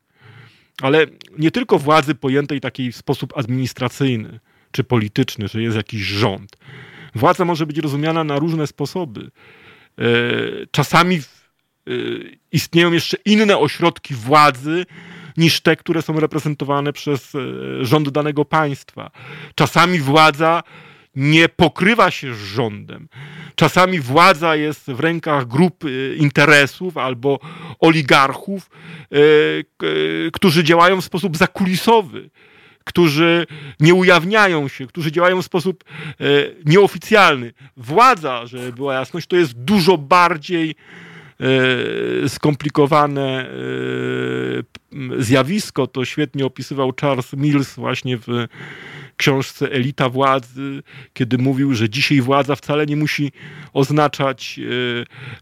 [0.82, 1.06] Ale
[1.38, 4.40] nie tylko władzy pojętej takiej w sposób administracyjny
[4.72, 6.56] czy polityczny, że jest jakiś rząd
[7.14, 9.30] Władza może być rozumiana na różne sposoby.
[9.98, 10.04] E,
[10.70, 11.20] czasami e,
[12.52, 14.86] istnieją jeszcze inne ośrodki władzy
[15.36, 17.38] niż te, które są reprezentowane przez e,
[17.84, 19.10] rząd danego państwa.
[19.54, 20.62] Czasami władza
[21.14, 23.08] nie pokrywa się z rządem.
[23.54, 25.84] Czasami władza jest w rękach grup
[26.16, 27.38] interesów albo
[27.80, 28.70] oligarchów,
[30.32, 32.30] którzy działają w sposób zakulisowy
[32.84, 33.46] którzy
[33.80, 36.24] nie ujawniają się, którzy działają w sposób e,
[36.64, 37.52] nieoficjalny.
[37.76, 40.74] Władza, żeby była jasność, to jest dużo bardziej
[42.24, 45.86] e, skomplikowane e, zjawisko.
[45.86, 48.46] To świetnie opisywał Charles Mills właśnie w
[49.22, 50.82] książce Elita Władzy,
[51.12, 53.32] kiedy mówił, że dzisiaj władza wcale nie musi
[53.72, 54.60] oznaczać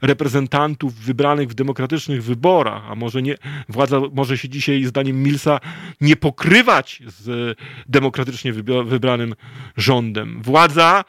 [0.02, 3.34] e, reprezentantów wybranych w demokratycznych wyborach, a może nie,
[3.68, 5.60] władza może się dzisiaj, zdaniem Millsa,
[6.00, 8.52] nie pokrywać z demokratycznie
[8.84, 9.34] wybranym
[9.76, 10.42] rządem.
[10.42, 11.04] Władza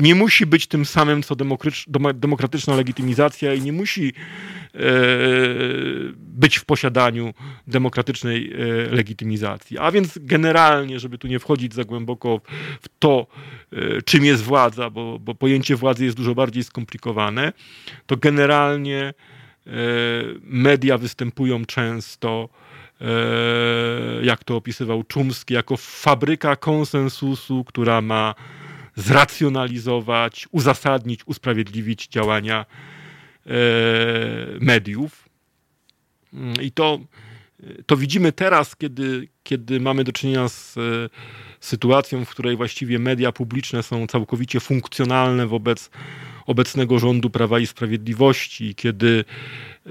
[0.00, 1.36] nie musi być tym samym, co
[2.14, 4.12] demokratyczna legitymizacja i nie musi
[4.74, 4.78] e,
[6.18, 7.34] być w posiadaniu
[7.66, 8.52] demokratycznej
[8.90, 9.78] legitymizacji.
[9.78, 12.40] A więc generalnie, żeby tu nie wchodzić za głęboko
[12.82, 13.26] w to,
[13.72, 17.52] e, czym jest władza, bo, bo pojęcie władzy jest dużo bardziej skomplikowane,
[18.06, 19.14] to generalnie
[19.66, 19.70] e,
[20.42, 22.48] media występują często,
[23.00, 23.04] e,
[24.22, 28.34] jak to opisywał Czumski, jako fabryka konsensusu, która ma
[28.98, 32.66] zracjonalizować, uzasadnić, usprawiedliwić działania
[34.60, 35.28] mediów.
[36.62, 36.98] I to,
[37.86, 40.74] to widzimy teraz, kiedy, kiedy mamy do czynienia z
[41.60, 45.90] sytuacją, w której właściwie media publiczne są całkowicie funkcjonalne wobec
[46.46, 49.24] obecnego rządu Prawa i Sprawiedliwości, kiedy
[49.86, 49.90] e,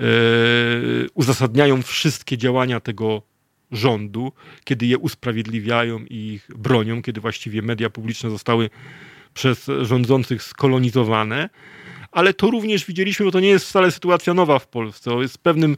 [1.14, 3.22] uzasadniają wszystkie działania tego
[3.72, 4.32] rządu,
[4.64, 8.70] kiedy je usprawiedliwiają i ich bronią, kiedy właściwie media publiczne zostały
[9.34, 11.50] przez rządzących skolonizowane.
[12.12, 15.12] Ale to również widzieliśmy, bo to nie jest wcale sytuacja nowa w Polsce.
[15.12, 15.78] To jest pewnym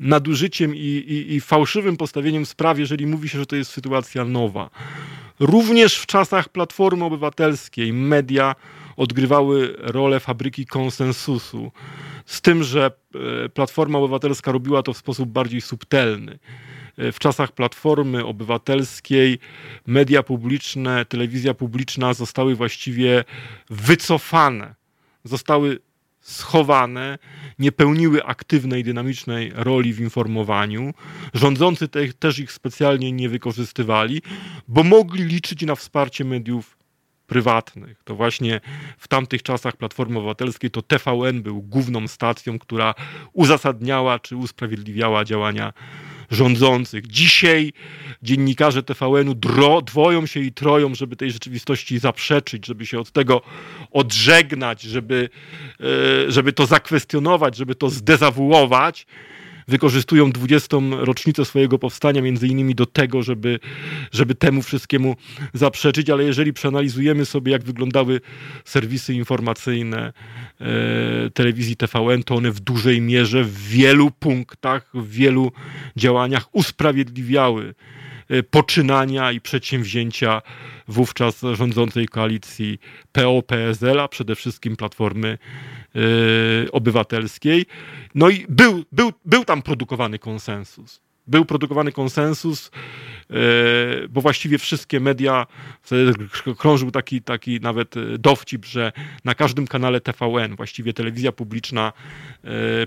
[0.00, 4.70] nadużyciem i, i, i fałszywym postawieniem spraw, jeżeli mówi się, że to jest sytuacja nowa.
[5.40, 8.54] Również w czasach Platformy Obywatelskiej media
[8.96, 11.72] odgrywały rolę fabryki konsensusu.
[12.26, 12.90] Z tym, że
[13.44, 16.38] e, Platforma Obywatelska robiła to w sposób bardziej subtelny.
[16.98, 19.38] W czasach Platformy Obywatelskiej
[19.86, 23.24] media publiczne, telewizja publiczna zostały właściwie
[23.70, 24.74] wycofane,
[25.24, 25.78] zostały
[26.20, 27.18] schowane,
[27.58, 30.94] nie pełniły aktywnej, dynamicznej roli w informowaniu.
[31.34, 34.22] Rządzący te, też ich specjalnie nie wykorzystywali,
[34.68, 36.76] bo mogli liczyć na wsparcie mediów
[37.26, 38.02] prywatnych.
[38.04, 38.60] To właśnie
[38.98, 42.94] w tamtych czasach Platformy Obywatelskiej to TVN był główną stacją, która
[43.32, 45.72] uzasadniała czy usprawiedliwiała działania
[46.30, 47.06] rządzących.
[47.06, 47.72] Dzisiaj
[48.22, 49.34] dziennikarze TVN-u
[49.84, 53.42] dwoją się i troją, żeby tej rzeczywistości zaprzeczyć, żeby się od tego
[53.90, 55.28] odżegnać, żeby,
[55.80, 59.06] e, żeby to zakwestionować, żeby to zdezawuować
[59.68, 60.76] wykorzystują 20.
[60.90, 63.58] rocznicę swojego powstania między innymi do tego, żeby,
[64.12, 65.16] żeby temu wszystkiemu
[65.54, 68.20] zaprzeczyć, ale jeżeli przeanalizujemy sobie, jak wyglądały
[68.64, 70.12] serwisy informacyjne
[70.60, 75.52] e, telewizji TVN, to one w dużej mierze w wielu punktach, w wielu
[75.96, 77.74] działaniach usprawiedliwiały
[78.28, 80.42] e, poczynania i przedsięwzięcia
[80.88, 82.78] wówczas rządzącej koalicji
[83.12, 85.38] PO-PSL, a przede wszystkim Platformy
[86.72, 87.66] Obywatelskiej.
[88.14, 91.00] No i był, był, był tam produkowany konsensus.
[91.26, 92.70] Był produkowany konsensus,
[93.30, 93.36] yy,
[94.08, 95.46] bo właściwie wszystkie media,
[96.58, 98.92] krążył taki, taki nawet dowcip, że
[99.24, 101.92] na każdym kanale TVN, właściwie telewizja publiczna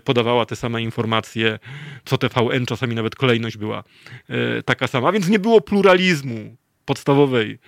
[0.04, 1.60] podawała te same informacje,
[2.06, 3.84] co TVN, czasami nawet kolejność była
[4.66, 6.58] taka sama, więc nie było pluralizmu
[6.90, 7.60] podstawowej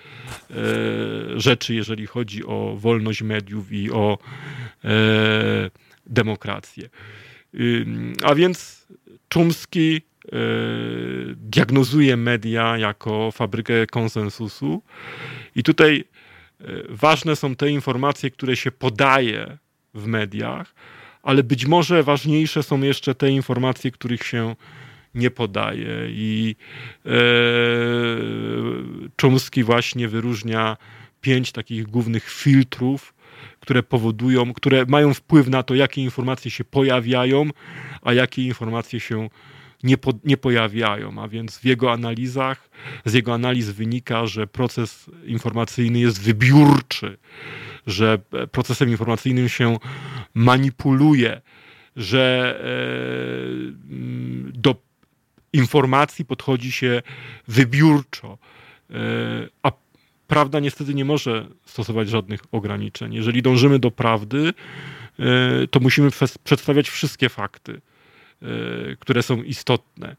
[0.51, 0.55] e,
[1.39, 4.17] rzeczy, jeżeli chodzi o wolność mediów i o
[4.83, 4.89] e,
[6.05, 6.89] demokrację.
[8.23, 8.87] A więc
[9.29, 10.29] Czumski e,
[11.35, 14.81] diagnozuje media jako fabrykę konsensusu
[15.55, 16.03] i tutaj
[16.89, 19.57] ważne są te informacje, które się podaje
[19.93, 20.75] w mediach,
[21.23, 24.55] ale być może ważniejsze są jeszcze te informacje, których się
[25.15, 26.07] nie podaje.
[26.09, 26.55] I
[27.05, 27.09] e,
[29.21, 30.77] Chomsky właśnie wyróżnia
[31.21, 33.13] pięć takich głównych filtrów,
[33.59, 37.49] które powodują, które mają wpływ na to, jakie informacje się pojawiają,
[38.01, 39.29] a jakie informacje się
[39.83, 41.21] nie, po, nie pojawiają.
[41.21, 42.69] A więc w jego analizach,
[43.05, 47.17] z jego analiz wynika, że proces informacyjny jest wybiórczy,
[47.87, 48.19] że
[48.51, 49.77] procesem informacyjnym się
[50.33, 51.41] manipuluje,
[51.95, 52.71] że e,
[54.53, 54.90] do
[55.53, 57.01] informacji podchodzi się
[57.47, 58.37] wybiórczo,
[58.89, 58.95] e,
[59.63, 59.71] a
[60.27, 63.13] prawda niestety nie może stosować żadnych ograniczeń.
[63.13, 64.53] Jeżeli dążymy do prawdy,
[65.19, 66.09] e, to musimy
[66.43, 67.81] przedstawiać wszystkie fakty,
[68.41, 68.47] e,
[68.99, 70.15] które są istotne,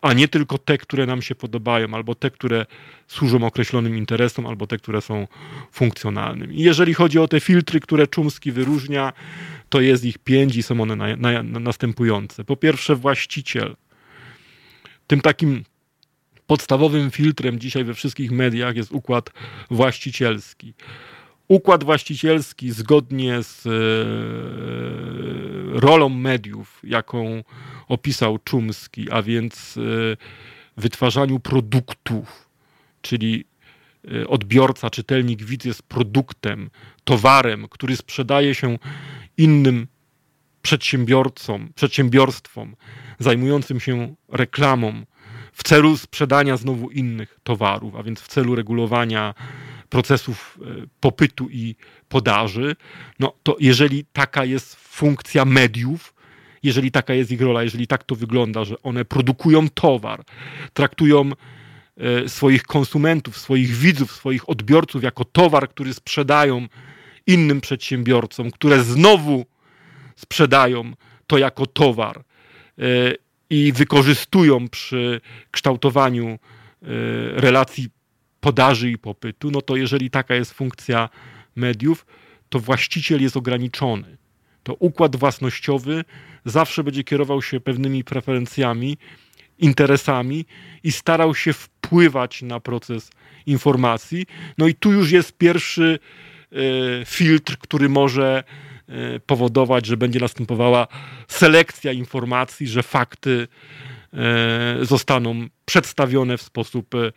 [0.00, 2.66] a nie tylko te, które nam się podobają, albo te, które
[3.06, 5.26] służą określonym interesom, albo te, które są
[5.72, 6.46] funkcjonalne.
[6.46, 9.12] I jeżeli chodzi o te filtry, które Czumski wyróżnia,
[9.68, 12.44] to jest ich pięć i są one na, na, następujące.
[12.44, 13.76] Po pierwsze, właściciel
[15.06, 15.64] tym takim
[16.46, 19.30] podstawowym filtrem dzisiaj we wszystkich mediach jest układ
[19.70, 20.74] właścicielski.
[21.48, 23.70] Układ właścicielski, zgodnie z e,
[25.80, 27.44] rolą mediów, jaką
[27.88, 29.80] opisał Czumski, a więc e,
[30.76, 32.48] wytwarzaniu produktów,
[33.02, 33.44] czyli
[34.14, 36.70] e, odbiorca, czytelnik, widz jest produktem,
[37.04, 38.78] towarem, który sprzedaje się
[39.38, 39.86] innym
[40.62, 42.76] przedsiębiorcom, przedsiębiorstwom
[43.18, 45.04] zajmującym się reklamą
[45.52, 49.34] w celu sprzedania znowu innych towarów, a więc w celu regulowania
[49.88, 51.76] procesów e, popytu i
[52.08, 52.76] podaży,
[53.18, 56.14] no to jeżeli taka jest funkcja mediów,
[56.62, 60.24] jeżeli taka jest ich rola, jeżeli tak to wygląda, że one produkują towar,
[60.72, 61.30] traktują
[61.96, 66.68] e, swoich konsumentów, swoich widzów, swoich odbiorców jako towar, który sprzedają
[67.26, 69.46] innym przedsiębiorcom, które znowu
[70.22, 70.92] sprzedają
[71.26, 72.22] to jako towar e,
[73.50, 76.38] i wykorzystują przy kształtowaniu e,
[77.40, 77.88] relacji
[78.40, 81.08] podaży i popytu, no to jeżeli taka jest funkcja
[81.56, 82.06] mediów,
[82.48, 84.16] to właściciel jest ograniczony.
[84.62, 86.04] To układ własnościowy
[86.44, 88.98] zawsze będzie kierował się pewnymi preferencjami,
[89.58, 90.44] interesami
[90.82, 93.10] i starał się wpływać na proces
[93.46, 94.26] informacji.
[94.58, 95.98] No i tu już jest pierwszy
[96.52, 96.56] e,
[97.04, 98.44] filtr, który może
[99.26, 100.86] powodować, że będzie następowała
[101.28, 103.48] selekcja informacji, że fakty
[104.12, 107.12] e, zostaną przedstawione w sposób e,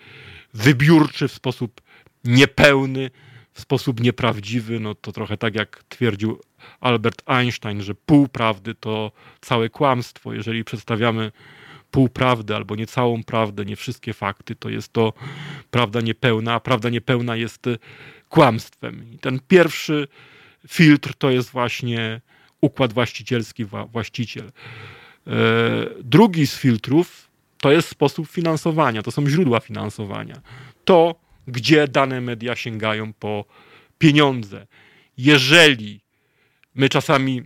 [0.54, 1.82] wybiórczy, w sposób
[2.24, 3.12] niepełny,
[3.54, 4.80] w sposób nieprawdziwy.
[4.80, 6.42] No to trochę tak jak twierdził
[6.80, 9.12] Albert Einstein, że pół prawdy to
[9.42, 10.34] całe kłamstwo.
[10.34, 11.32] Jeżeli przedstawiamy
[11.92, 15.14] pół prawdy albo nie całą prawdę, nie wszystkie fakty, to jest to
[15.72, 17.66] prawda niepełna, a prawda niepełna jest
[18.30, 19.06] kłamstwem.
[19.14, 20.08] I ten pierwszy
[20.68, 22.22] filtr to jest właśnie
[22.62, 24.46] układ właścicielski, właściciel.
[24.46, 25.32] E,
[26.04, 27.30] drugi z filtrów
[27.62, 30.42] to jest sposób finansowania, to są źródła finansowania.
[30.86, 31.16] To,
[31.48, 33.46] gdzie dane media sięgają po
[33.98, 34.68] pieniądze.
[35.18, 36.02] Jeżeli
[36.76, 37.42] my czasami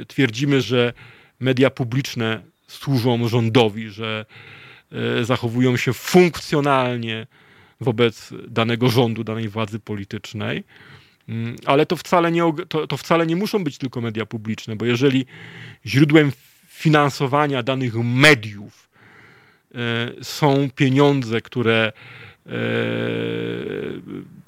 [0.00, 0.92] e, twierdzimy, że
[1.40, 4.26] media publiczne służą rządowi, że
[4.92, 7.26] e, zachowują się funkcjonalnie
[7.80, 10.64] wobec danego rządu, danej władzy politycznej.
[11.30, 14.84] Mm, ale to wcale, nie, to, to wcale nie muszą być tylko media publiczne, bo
[14.84, 15.26] jeżeli
[15.86, 16.32] źródłem
[16.68, 18.88] finansowania danych mediów
[19.74, 19.78] e,
[20.24, 21.92] są pieniądze, które
[22.46, 22.50] e,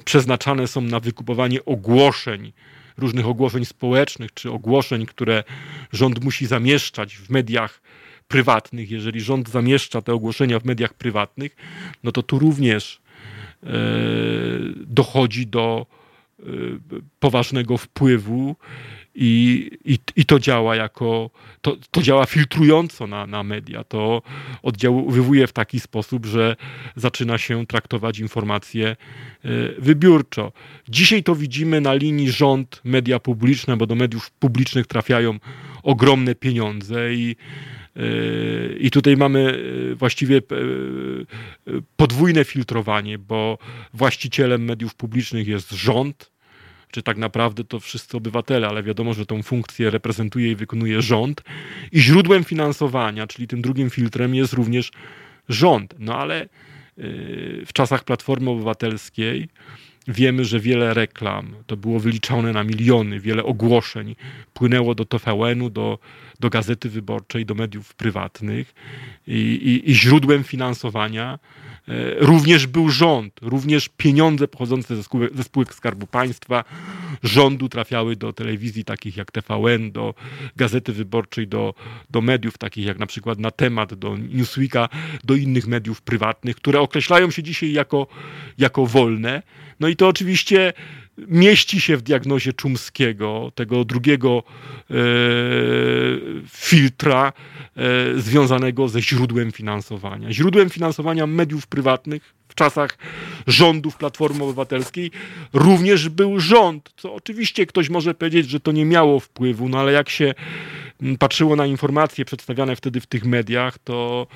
[0.05, 2.53] przeznaczane są na wykupowanie ogłoszeń,
[2.99, 5.45] różnych ogłoszeń społecznych, czy ogłoszeń, które
[5.93, 7.80] rząd musi zamieszczać w mediach
[8.28, 8.91] prywatnych.
[8.91, 11.57] Jeżeli rząd zamieszcza te ogłoszenia w mediach prywatnych,
[12.05, 13.01] no to tu również
[13.62, 13.68] e,
[14.87, 15.87] dochodzi do
[17.20, 18.57] poważnego wpływu
[19.14, 21.30] i, i, i to działa jako,
[21.61, 23.84] to, to działa filtrująco na, na media.
[23.84, 24.22] To
[24.62, 26.57] oddziaływuje w taki sposób, że
[26.97, 28.97] zaczyna się traktować informacje e,
[29.78, 30.53] wybiórczo.
[30.88, 35.38] Dzisiaj to widzimy na linii rząd, media publiczne, bo do mediów publicznych trafiają
[35.82, 37.36] ogromne pieniądze i
[37.97, 38.03] e,
[38.78, 39.64] i tutaj mamy
[39.95, 40.43] właściwie
[41.97, 43.59] podwójne filtrowanie, bo
[43.95, 46.32] właścicielem mediów publicznych jest rząd,
[46.93, 51.43] czy tak naprawdę to wszyscy obywatele, ale wiadomo, że tą funkcję reprezentuje i wykonuje rząd.
[51.93, 54.90] I źródłem finansowania, czyli tym drugim filtrem jest również
[55.49, 55.95] rząd.
[55.99, 56.49] No ale y,
[57.66, 59.49] w czasach Platformy Obywatelskiej
[60.09, 64.16] wiemy, że wiele reklam, to było wyliczone na miliony, wiele ogłoszeń
[64.55, 65.99] płynęło do TVN-u, do,
[66.40, 68.74] do Gazety Wyborczej, do mediów prywatnych
[69.26, 71.38] i, i, i źródłem finansowania
[72.18, 76.64] również był rząd, również pieniądze pochodzące ze spółek, ze spółek Skarbu Państwa
[77.22, 80.14] rządu trafiały do telewizji takich jak TVN, do
[80.57, 81.74] Gazety Wyborczej, do,
[82.11, 84.89] do mediów takich jak na przykład Na Temat, do Newsweeka,
[85.24, 88.07] do innych mediów prywatnych, które określają się dzisiaj jako,
[88.59, 89.43] jako wolne.
[89.83, 90.72] No i to oczywiście
[91.18, 94.43] mieści się w diagnozie Czumskiego, tego drugiego
[94.91, 94.95] e,
[96.49, 97.33] filtra
[97.76, 100.33] e, związanego ze źródłem finansowania.
[100.33, 102.99] Źródłem finansowania mediów prywatnych w czasach
[103.47, 105.11] rządów Platformy Obywatelskiej
[105.53, 109.93] również był rząd, co oczywiście ktoś może powiedzieć, że to nie miało wpływu, no ale
[109.93, 110.35] jak się
[111.18, 114.26] patrzyło na informacje przedstawiane wtedy w tych mediach, to,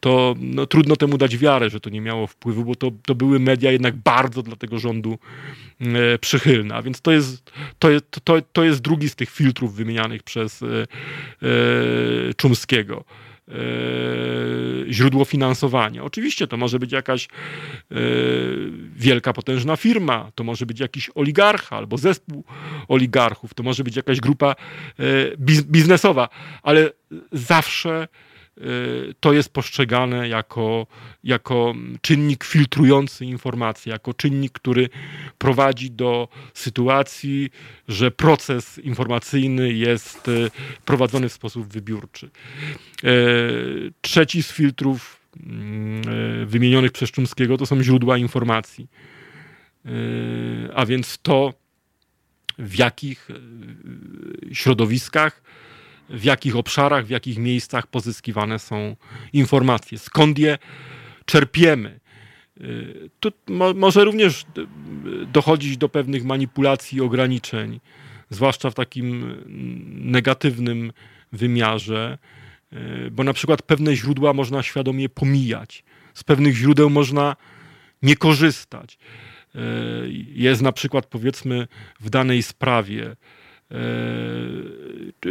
[0.00, 3.40] to no, trudno temu dać wiarę, że to nie miało wpływu, bo to, to były
[3.40, 5.18] media jednak bardzo dla tego rządu
[5.80, 6.74] e, przychylne.
[6.74, 7.88] A więc to jest, to,
[8.24, 13.04] to, to jest drugi z tych filtrów wymienianych przez e, e, Czumskiego.
[13.50, 16.04] E, źródło finansowania.
[16.04, 17.96] Oczywiście to może być jakaś e,
[18.96, 22.44] wielka, potężna firma, to może być jakiś oligarcha albo zespół
[22.88, 24.54] oligarchów, to może być jakaś grupa
[24.98, 25.04] e,
[25.62, 26.28] biznesowa,
[26.62, 26.90] ale
[27.32, 28.08] zawsze
[29.20, 30.86] to jest postrzegane jako,
[31.24, 34.88] jako czynnik filtrujący informacje, jako czynnik, który
[35.38, 37.50] prowadzi do sytuacji,
[37.88, 40.50] że proces informacyjny jest e,
[40.84, 42.30] prowadzony w sposób wybiórczy.
[43.04, 43.08] E,
[44.00, 45.20] trzeci z filtrów
[46.46, 48.88] wymienionych przez Czumskiego to są źródła informacji.
[50.74, 51.54] A więc to,
[52.58, 53.28] w jakich
[54.52, 55.42] środowiskach
[56.10, 58.96] w jakich obszarach, w jakich miejscach pozyskiwane są
[59.32, 60.58] informacje, skąd je
[61.24, 62.00] czerpiemy.
[62.60, 64.46] Y, tu mo może również
[65.32, 67.80] dochodzić do pewnych manipulacji i ograniczeń,
[68.30, 69.36] zwłaszcza w takim
[70.10, 70.92] negatywnym
[71.32, 72.18] wymiarze,
[72.72, 75.84] y, bo na przykład pewne źródła można świadomie pomijać,
[76.14, 77.36] z pewnych źródeł można
[78.02, 78.98] nie korzystać.
[79.54, 79.58] Y,
[80.34, 81.68] jest na przykład, powiedzmy,
[82.00, 83.16] w danej sprawie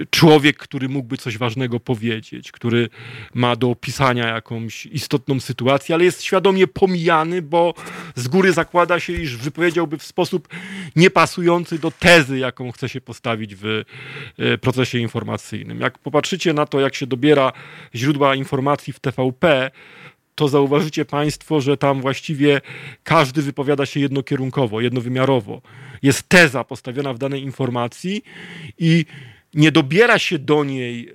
[0.10, 2.90] człowiek, który mógłby coś ważnego powiedzieć, który
[3.34, 7.74] ma do opisania jakąś istotną sytuację, ale jest świadomie pomijany, bo
[8.16, 10.48] z góry zakłada się, iż wypowiedziałby w sposób
[10.96, 13.84] niepasujący do tezy, jaką chce się postawić w
[14.38, 15.82] e, procesie informacyjnym.
[15.82, 17.52] Jak popatrzycie na to, jak się dobiera
[17.96, 19.72] źródła informacji w TVP,
[20.40, 22.62] to zauważycie Państwo, że tam właściwie
[23.04, 25.62] każdy wypowiada się jednokierunkowo, jednowymiarowo.
[26.02, 28.24] Jest teza postawiona w danej informacji
[28.78, 29.06] i
[29.54, 31.14] nie dobiera się do niej e,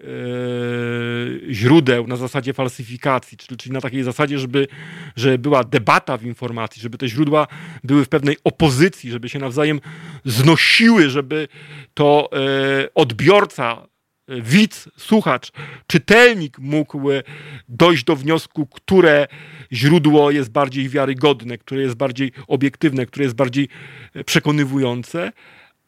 [1.52, 4.68] źródeł na zasadzie falsyfikacji, czyli, czyli na takiej zasadzie, żeby,
[5.16, 7.46] żeby była debata w informacji, żeby te źródła
[7.84, 9.80] były w pewnej opozycji, żeby się nawzajem
[10.24, 11.48] znosiły, żeby
[11.94, 13.86] to e, odbiorca
[14.28, 15.52] widz, słuchacz,
[15.86, 17.22] czytelnik mógł e,
[17.68, 19.26] dojść do wniosku, które
[19.72, 23.68] źródło jest bardziej wiarygodne, które jest bardziej obiektywne, które jest bardziej
[24.14, 25.32] e, przekonywujące,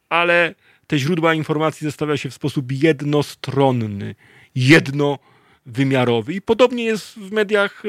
[0.09, 0.55] ale
[0.87, 4.15] te źródła informacji zestawia się w sposób jednostronny,
[4.55, 6.33] jednowymiarowy.
[6.33, 7.83] I podobnie jest w mediach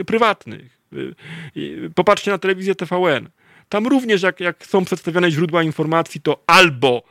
[0.00, 0.78] y, prywatnych.
[1.94, 3.28] Popatrzcie na telewizję TVN.
[3.68, 7.02] Tam również, jak, jak są przedstawiane źródła informacji, to albo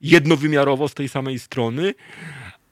[0.00, 1.94] jednowymiarowo z tej samej strony,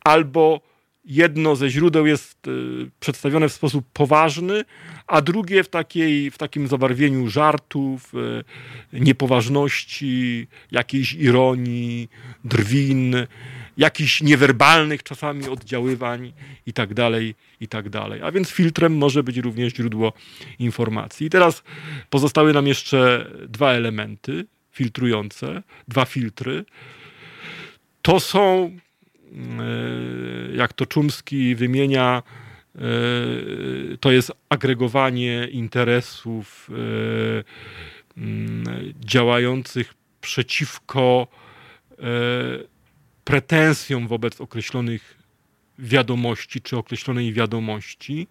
[0.04, 0.60] albo
[1.04, 4.64] jedno ze źródeł jest y, przedstawione w sposób poważny,
[5.06, 12.08] a drugie w, takiej, w takim zabarwieniu żartów, y, niepoważności, jakiejś ironii,
[12.44, 13.16] drwin,
[13.76, 16.32] jakichś niewerbalnych czasami oddziaływań
[16.66, 17.86] i tak dalej, i tak.
[18.22, 20.12] A więc filtrem może być również źródło
[20.58, 21.26] informacji.
[21.26, 21.62] I teraz
[22.10, 26.64] pozostały nam jeszcze dwa elementy filtrujące, dwa filtry.
[28.04, 28.70] To są
[29.34, 32.22] E, jak to Czumski wymienia,
[32.74, 32.80] e,
[34.00, 36.74] to jest agregowanie interesów e,
[39.00, 41.26] działających przeciwko
[43.24, 45.18] pretensjom wobec określonych
[45.78, 48.26] wiadomości czy określonej wiadomości.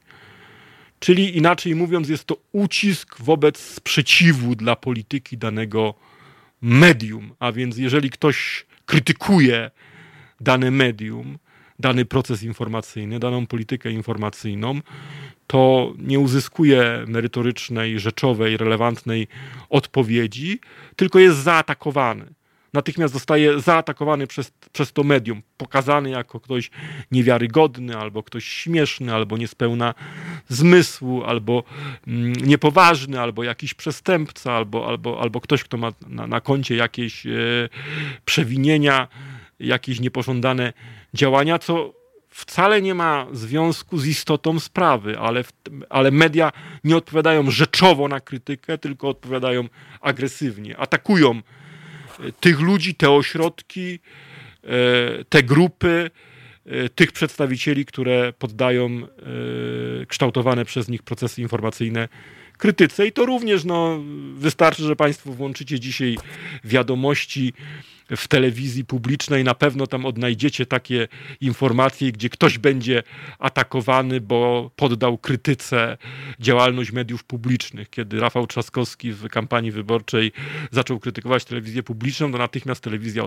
[1.00, 5.94] Czyli inaczej mówiąc, jest to ucisk wobec sprzeciwu dla polityki danego
[6.62, 7.36] medium.
[7.40, 9.72] A więc jeżeli ktoś krytykuje
[10.42, 11.38] dane medium,
[11.80, 14.80] dany proces informacyjny, daną politykę informacyjną,
[15.48, 19.28] to nie uzyskuje merytorycznej, rzeczowej, relevantnej
[19.70, 20.60] odpowiedzi,
[20.96, 22.26] tylko jest zaatakowany.
[22.74, 26.72] Natychmiast zostaje zaatakowany przez, przez to medium, pokazany jako ktoś
[27.12, 29.94] niewiarygodny, albo ktoś śmieszny, albo niespełna
[30.48, 31.64] zmysłu, albo
[32.08, 37.26] mm, niepoważny, albo jakiś przestępca, albo, albo, albo ktoś, kto ma na, na koncie jakieś
[37.26, 37.30] e,
[38.26, 39.08] przewinienia
[39.60, 40.74] jakieś niepożądane
[41.14, 41.94] działania, co
[42.30, 45.44] wcale nie ma związku z istotą sprawy, ale,
[45.90, 46.52] ale media
[46.84, 49.68] nie odpowiadają rzeczowo na krytykę, tylko odpowiadają
[50.02, 50.78] agresywnie.
[50.78, 51.42] Atakują
[52.40, 54.00] tych ludzi, te ośrodki,
[54.64, 54.70] e,
[55.30, 56.12] te grupy,
[56.66, 59.02] e, tych przedstawicieli, które poddają
[60.08, 62.08] kształtowane przez nich procesy informacyjne
[62.58, 63.08] krytyce.
[63.08, 64.00] I to również no,
[64.36, 66.18] wystarczy, że Państwo włączycie dzisiaj
[66.64, 67.54] wiadomości
[68.10, 71.08] w telewizji publicznej na pewno tam odnajdziecie takie
[71.42, 73.04] informacje, gdzie ktoś będzie
[73.40, 75.98] atakowany, bo poddał krytyce
[76.40, 77.90] działalność mediów publicznych.
[77.90, 80.32] Kiedy Rafał Trzaskowski w kampanii wyborczej
[80.72, 83.24] zaczął krytykować telewizję publiczną, to natychmiast telewizja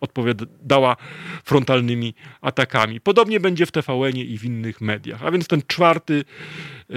[0.00, 0.96] odpowiadała
[1.44, 3.00] frontalnymi atakami.
[3.00, 5.24] Podobnie będzie w TVN-ie i w innych mediach.
[5.24, 6.24] A więc ten czwarty
[6.88, 6.96] yy,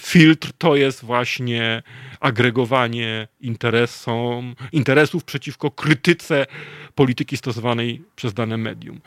[0.00, 1.82] filtr to jest właśnie
[2.20, 5.70] agregowanie interesom, interesów przeciwko
[6.04, 6.46] krytyce
[6.94, 9.00] polityki stosowanej przez dane medium.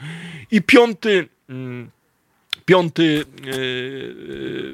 [0.52, 1.90] I piąty, mm,
[2.66, 3.54] piąty e, e,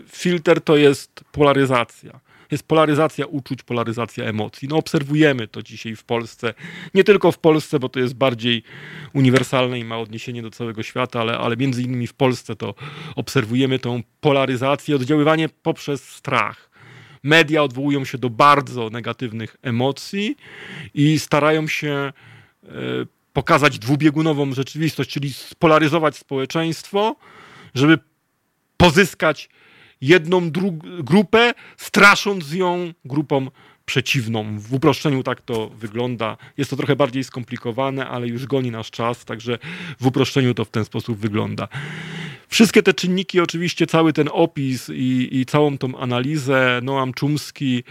[0.08, 2.20] filtr to jest polaryzacja
[2.52, 4.68] jest polaryzacja uczuć, polaryzacja emocji.
[4.68, 6.54] No obserwujemy to dzisiaj w Polsce,
[6.94, 8.64] nie tylko w Polsce, bo to jest bardziej
[9.14, 12.76] uniwersalne i ma odniesienie do całego świata, ale, ale między innymi w Polsce to
[13.16, 16.73] obserwujemy tą polaryzację, oddziaływanie poprzez strach
[17.24, 20.38] media odwołują się do bardzo negatywnych emocji
[20.94, 22.70] i starają się e,
[23.34, 27.16] pokazać dwubiegunową rzeczywistość, czyli spolaryzować społeczeństwo,
[27.76, 28.00] żeby
[28.78, 29.50] pozyskać
[30.02, 30.52] jedną
[31.00, 33.48] grupę, strasząc ją grupą
[33.86, 34.60] przeciwną.
[34.60, 36.38] W uproszczeniu tak to wygląda.
[36.58, 39.58] Jest to trochę bardziej skomplikowane, ale już goni nasz czas, także
[40.00, 41.68] w uproszczeniu to w ten sposób wygląda.
[42.48, 47.84] Wszystkie te czynniki, oczywiście cały ten opis i, i całą tą analizę Noam Chomsky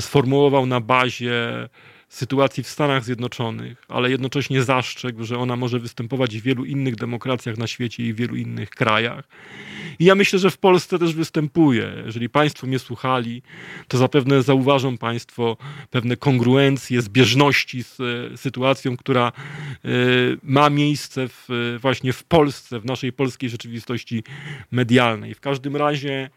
[0.00, 1.68] sformułował na bazie
[2.14, 7.58] sytuacji w Stanach Zjednoczonych, ale jednocześnie zastrzegł, że ona może występować w wielu innych demokracjach
[7.58, 9.28] na świecie i w wielu innych krajach.
[9.98, 11.92] I ja myślę, że w Polsce też występuje.
[12.06, 13.42] Jeżeli Państwo mnie słuchali,
[13.88, 15.56] to zapewne zauważą Państwo
[15.90, 19.32] pewne kongruencje, zbieżności z e, sytuacją, która
[19.84, 19.88] e,
[20.42, 24.24] ma miejsce w, e, właśnie w Polsce, w naszej polskiej rzeczywistości
[24.70, 25.34] medialnej.
[25.34, 26.30] W każdym razie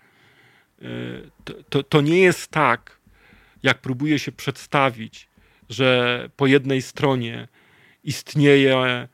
[1.46, 3.00] to, to, to nie jest tak,
[3.64, 5.28] jak próbuje się przedstawić,
[5.70, 7.48] że po jednej stronie
[8.04, 9.08] istnieje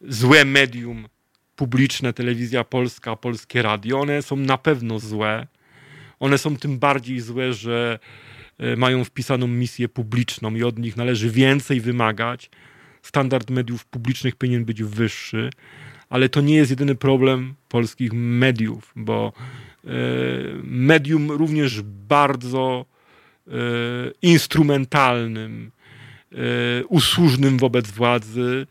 [0.00, 1.08] złe medium
[1.56, 4.00] publiczne, telewizja polska, polskie radio.
[4.00, 5.46] One są na pewno złe.
[6.20, 7.98] One są tym bardziej złe, że
[8.58, 12.50] e, mają wpisaną misję publiczną i od nich należy więcej wymagać.
[13.02, 15.50] Standard mediów publicznych powinien być wyższy,
[16.08, 19.32] ale to nie jest jedyny problem polskich mediów, bo
[19.84, 19.88] e,
[20.62, 22.86] medium również bardzo
[23.46, 23.50] e,
[24.22, 25.70] instrumentalnym,
[26.88, 28.66] usłużnym wobec władzy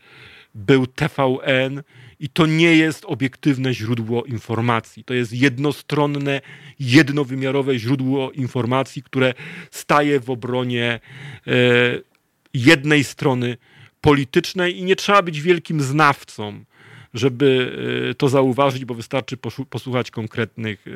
[0.54, 1.82] był TVN
[2.20, 5.04] i to nie jest obiektywne źródło informacji.
[5.04, 6.40] To jest jednostronne,
[6.80, 9.34] jednowymiarowe źródło informacji, które
[9.70, 11.00] staje w obronie
[11.46, 11.50] e,
[12.54, 13.56] jednej strony
[14.00, 16.64] politycznej i nie trzeba być wielkim znawcą,
[17.16, 17.72] żeby
[18.10, 19.36] e, to zauważyć, bo wystarczy
[19.70, 20.90] posłuchać konkretnych e,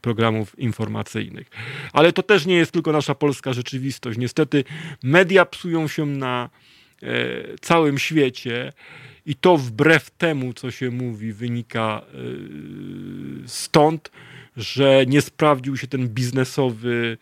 [0.00, 1.50] programów informacyjnych.
[1.92, 4.18] Ale to też nie jest tylko nasza polska rzeczywistość.
[4.18, 4.64] Niestety
[5.02, 6.50] media psują się na
[7.60, 8.72] całym świecie
[9.26, 12.02] I to wbrew temu, co się mówi, wynika
[13.46, 14.10] stąd,
[14.56, 17.18] że nie sprawdził się ten biznesowy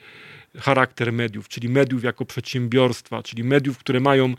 [0.58, 4.34] charakter mediów, czyli mediów jako przedsiębiorstwa, czyli mediów, które mają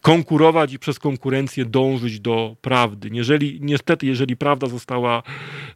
[0.00, 3.10] konkurować i przez konkurencję dążyć do prawdy.
[3.12, 5.22] Jeżeli, niestety, jeżeli prawda została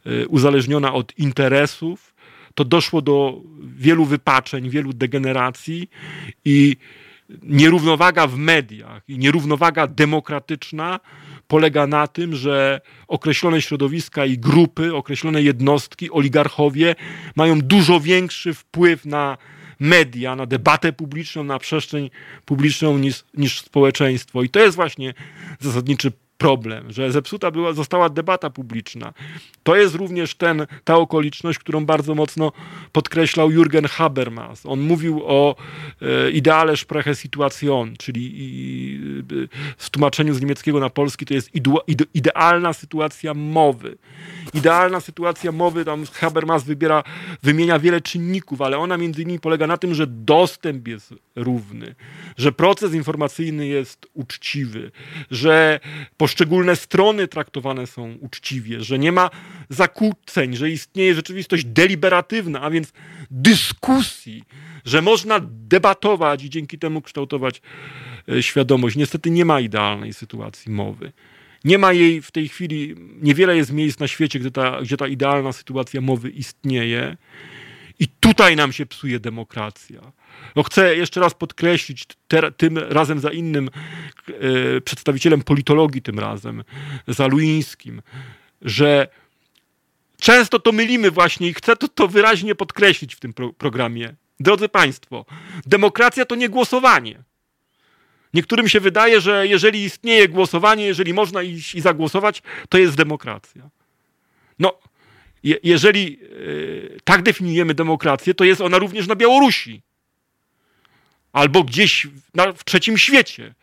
[0.07, 2.15] e, uzależniona od interesów,
[2.55, 3.41] to doszło do
[3.77, 5.91] wielu wypaczeń, wielu degeneracji
[6.45, 6.77] i
[7.43, 11.01] nierównowaga w mediach i nierównowaga demokratyczna
[11.49, 16.95] polega na tym, że określone środowiska i grupy, określone jednostki, oligarchowie
[17.37, 19.39] mają dużo większy wpływ na
[19.81, 22.11] media, na debatę publiczną, na przestrzeń
[22.45, 24.43] publiczną niż, niż społeczeństwo.
[24.43, 25.15] I to jest właśnie
[25.61, 29.13] zasadniczy problem, że zepsuta była, została debata publiczna.
[29.63, 32.53] To jest również ten, ta okoliczność, którą bardzo mocno
[32.93, 34.67] podkreślał Jürgen Habermas.
[34.67, 35.57] On mówił o
[36.03, 38.99] e, ideale Sprache Situation, czyli i,
[39.79, 43.99] w tłumaczeniu z niemieckiego na polski to jest ide, idealna sytuacja mowy.
[44.55, 47.03] Idealna sytuacja mowy, tam Habermas wybiera,
[47.43, 51.95] wymienia wiele czynników, ale ona między innymi polega na tym, że dostęp jest równy,
[52.37, 54.91] że proces informacyjny jest uczciwy,
[55.31, 55.81] że
[56.27, 59.31] poszczególne strony traktowane są uczciwie, że nie ma
[59.69, 62.93] zakłóceń, że istnieje rzeczywistość deliberatywna, a więc
[63.31, 64.43] dyskusji,
[64.85, 67.63] że można debatować i dzięki temu kształtować
[68.29, 68.97] e, świadomość.
[68.97, 71.13] Niestety nie ma idealnej sytuacji mowy.
[71.65, 75.07] Nie ma jej w tej chwili, niewiele jest miejsc na świecie, gdzie ta, gdzie ta
[75.07, 77.17] idealna sytuacja mowy istnieje.
[77.99, 80.01] I tutaj nam się psuje demokracja.
[80.57, 83.71] No chcę jeszcze raz podkreślić, te, tym razem za innym
[84.29, 86.65] e, przedstawicielem politologii, tym razem,
[87.09, 88.03] za Luińskim,
[88.63, 89.09] że
[90.21, 94.15] często to mylimy właśnie i chcę to, to wyraźnie podkreślić w tym pro, programie.
[94.41, 95.25] Drodzy Państwo,
[95.67, 97.23] demokracja to nie głosowanie.
[98.35, 103.71] Niektórym się wydaje, że jeżeli istnieje głosowanie, jeżeli można iść i zagłosować, to jest demokracja.
[104.59, 104.79] No,
[105.47, 109.83] je, jeżeli e, tak definiujemy demokrację, to jest ona również na Białorusi
[111.33, 113.55] albo gdzieś na, w trzecim świecie.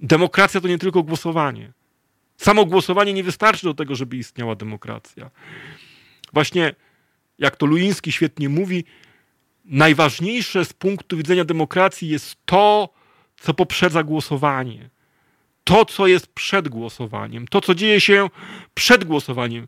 [0.00, 1.72] Demokracja to nie tylko głosowanie.
[2.36, 5.30] Samo głosowanie nie wystarczy do tego, żeby istniała demokracja.
[6.32, 6.74] Właśnie,
[7.38, 8.84] jak to Luiński świetnie mówi,
[9.64, 12.88] najważniejsze z punktu widzenia demokracji jest to,
[13.40, 14.90] co poprzedza głosowanie.
[15.64, 18.30] To, co jest przed głosowaniem, to, co dzieje się
[18.74, 19.66] przed głosowaniem.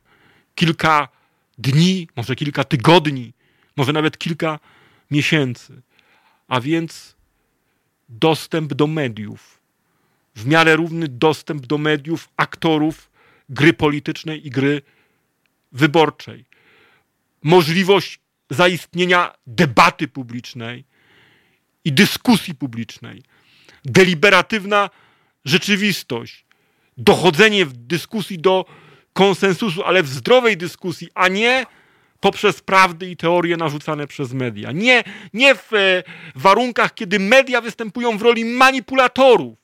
[0.55, 1.09] Kilka
[1.59, 3.33] dni, może kilka tygodni,
[3.77, 4.59] może nawet kilka
[5.11, 5.83] miesięcy.
[6.49, 7.17] A więc
[8.09, 9.61] dostęp do mediów,
[10.37, 13.11] w miarę równy dostęp do mediów aktorów
[13.49, 14.83] gry politycznej i gry
[15.73, 16.45] wyborczej.
[17.43, 20.85] Możliwość zaistnienia debaty publicznej
[21.85, 23.23] i dyskusji publicznej,
[23.85, 24.91] deliberatywna
[25.45, 26.45] rzeczywistość,
[26.97, 28.65] dochodzenie w dyskusji do
[29.13, 31.67] konsensusu, ale w zdrowej dyskusji, a nie
[32.21, 34.73] poprzez prawdy i teorie narzucane przez media.
[34.73, 35.05] Nie,
[35.35, 36.03] nie w e,
[36.35, 39.59] warunkach, kiedy media występują w roli manipulatorów,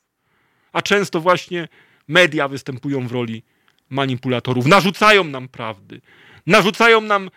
[0.73, 1.69] a często właśnie
[2.09, 3.43] media występują w roli
[3.91, 4.67] manipulatorów.
[4.67, 6.01] Narzucają nam prawdy,
[6.47, 7.31] narzucają nam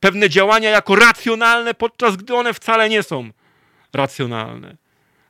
[0.00, 3.30] pewne działania jako racjonalne, podczas gdy one wcale nie są
[3.92, 4.76] racjonalne.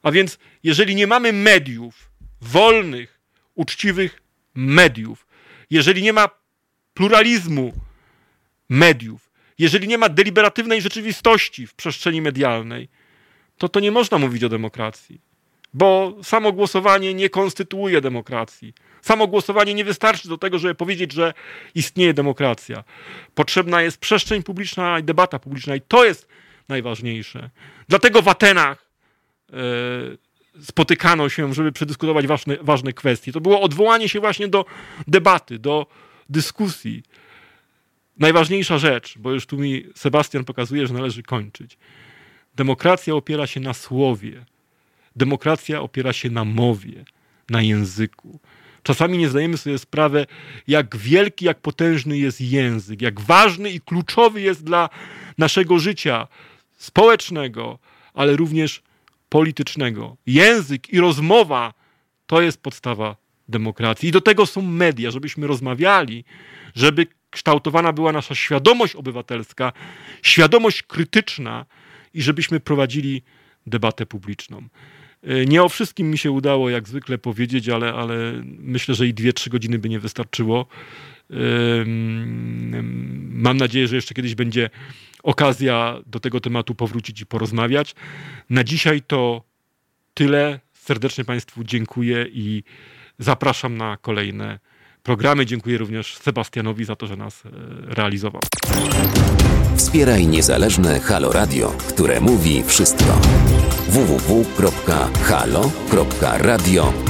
[0.02, 2.10] A więc, jeżeli nie mamy mediów,
[2.40, 3.20] wolnych,
[3.54, 4.22] uczciwych
[4.54, 5.26] mediów,
[5.72, 6.28] jeżeli nie ma
[6.94, 7.72] pluralizmu
[8.68, 12.88] mediów, jeżeli nie ma deliberatywnej rzeczywistości w przestrzeni medialnej,
[13.58, 15.20] to to nie można mówić o demokracji.
[15.74, 18.74] Bo samo głosowanie nie konstytuuje demokracji.
[19.02, 21.34] Samo głosowanie nie wystarczy do tego, żeby powiedzieć, że
[21.74, 22.84] istnieje demokracja.
[23.34, 26.28] Potrzebna jest przestrzeń publiczna i debata publiczna, i to jest
[26.68, 27.50] najważniejsze.
[27.88, 28.88] Dlatego w Atenach
[29.52, 29.56] e,
[30.60, 33.32] spotykano się, żeby przedyskutować ważne, ważne kwestie.
[33.32, 34.64] To było odwołanie się właśnie do
[35.06, 35.86] debaty, do
[36.28, 37.02] dyskusji
[38.18, 41.78] najważniejsza rzecz, bo już tu mi Sebastian pokazuje, że należy kończyć.
[42.54, 44.44] Demokracja opiera się na słowie.
[45.16, 47.04] Demokracja opiera się na mowie,
[47.50, 48.40] na języku.
[48.82, 50.26] Czasami nie zdajemy sobie sprawy,
[50.68, 54.88] jak wielki, jak potężny jest język, jak ważny i kluczowy jest dla
[55.38, 56.28] naszego życia
[56.76, 57.78] społecznego,
[58.14, 58.82] ale również
[59.32, 60.16] politycznego.
[60.26, 61.74] Język i rozmowa
[62.26, 63.16] to jest podstawa
[63.48, 64.08] demokracji.
[64.08, 66.24] I do tego są media, żebyśmy rozmawiali,
[66.74, 69.72] żeby kształtowana była nasza świadomość obywatelska,
[70.22, 71.66] świadomość krytyczna
[72.14, 73.22] i żebyśmy prowadzili
[73.66, 74.62] debatę publiczną.
[75.22, 79.14] E, nie o wszystkim mi się udało, jak zwykle powiedzieć, ale, ale myślę, że i
[79.14, 80.66] dwie, trzy godziny by nie wystarczyło.
[83.30, 84.70] Mam nadzieję, że jeszcze kiedyś będzie
[85.22, 87.94] okazja do tego tematu powrócić i porozmawiać.
[88.50, 89.42] Na dzisiaj to
[90.14, 90.60] tyle.
[90.72, 92.62] Serdecznie Państwu dziękuję i
[93.18, 94.58] zapraszam na kolejne
[95.02, 95.46] programy.
[95.46, 97.50] Dziękuję również Sebastianowi za to, że nas e,
[97.94, 98.40] realizował.
[99.76, 103.20] Wspieraj niezależne Halo Radio, które mówi wszystko.
[103.88, 104.52] www.halo.radio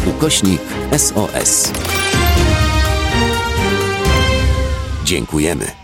[0.06, 0.60] ukośnik
[0.96, 1.72] SOS.
[5.04, 5.81] Dziękujemy.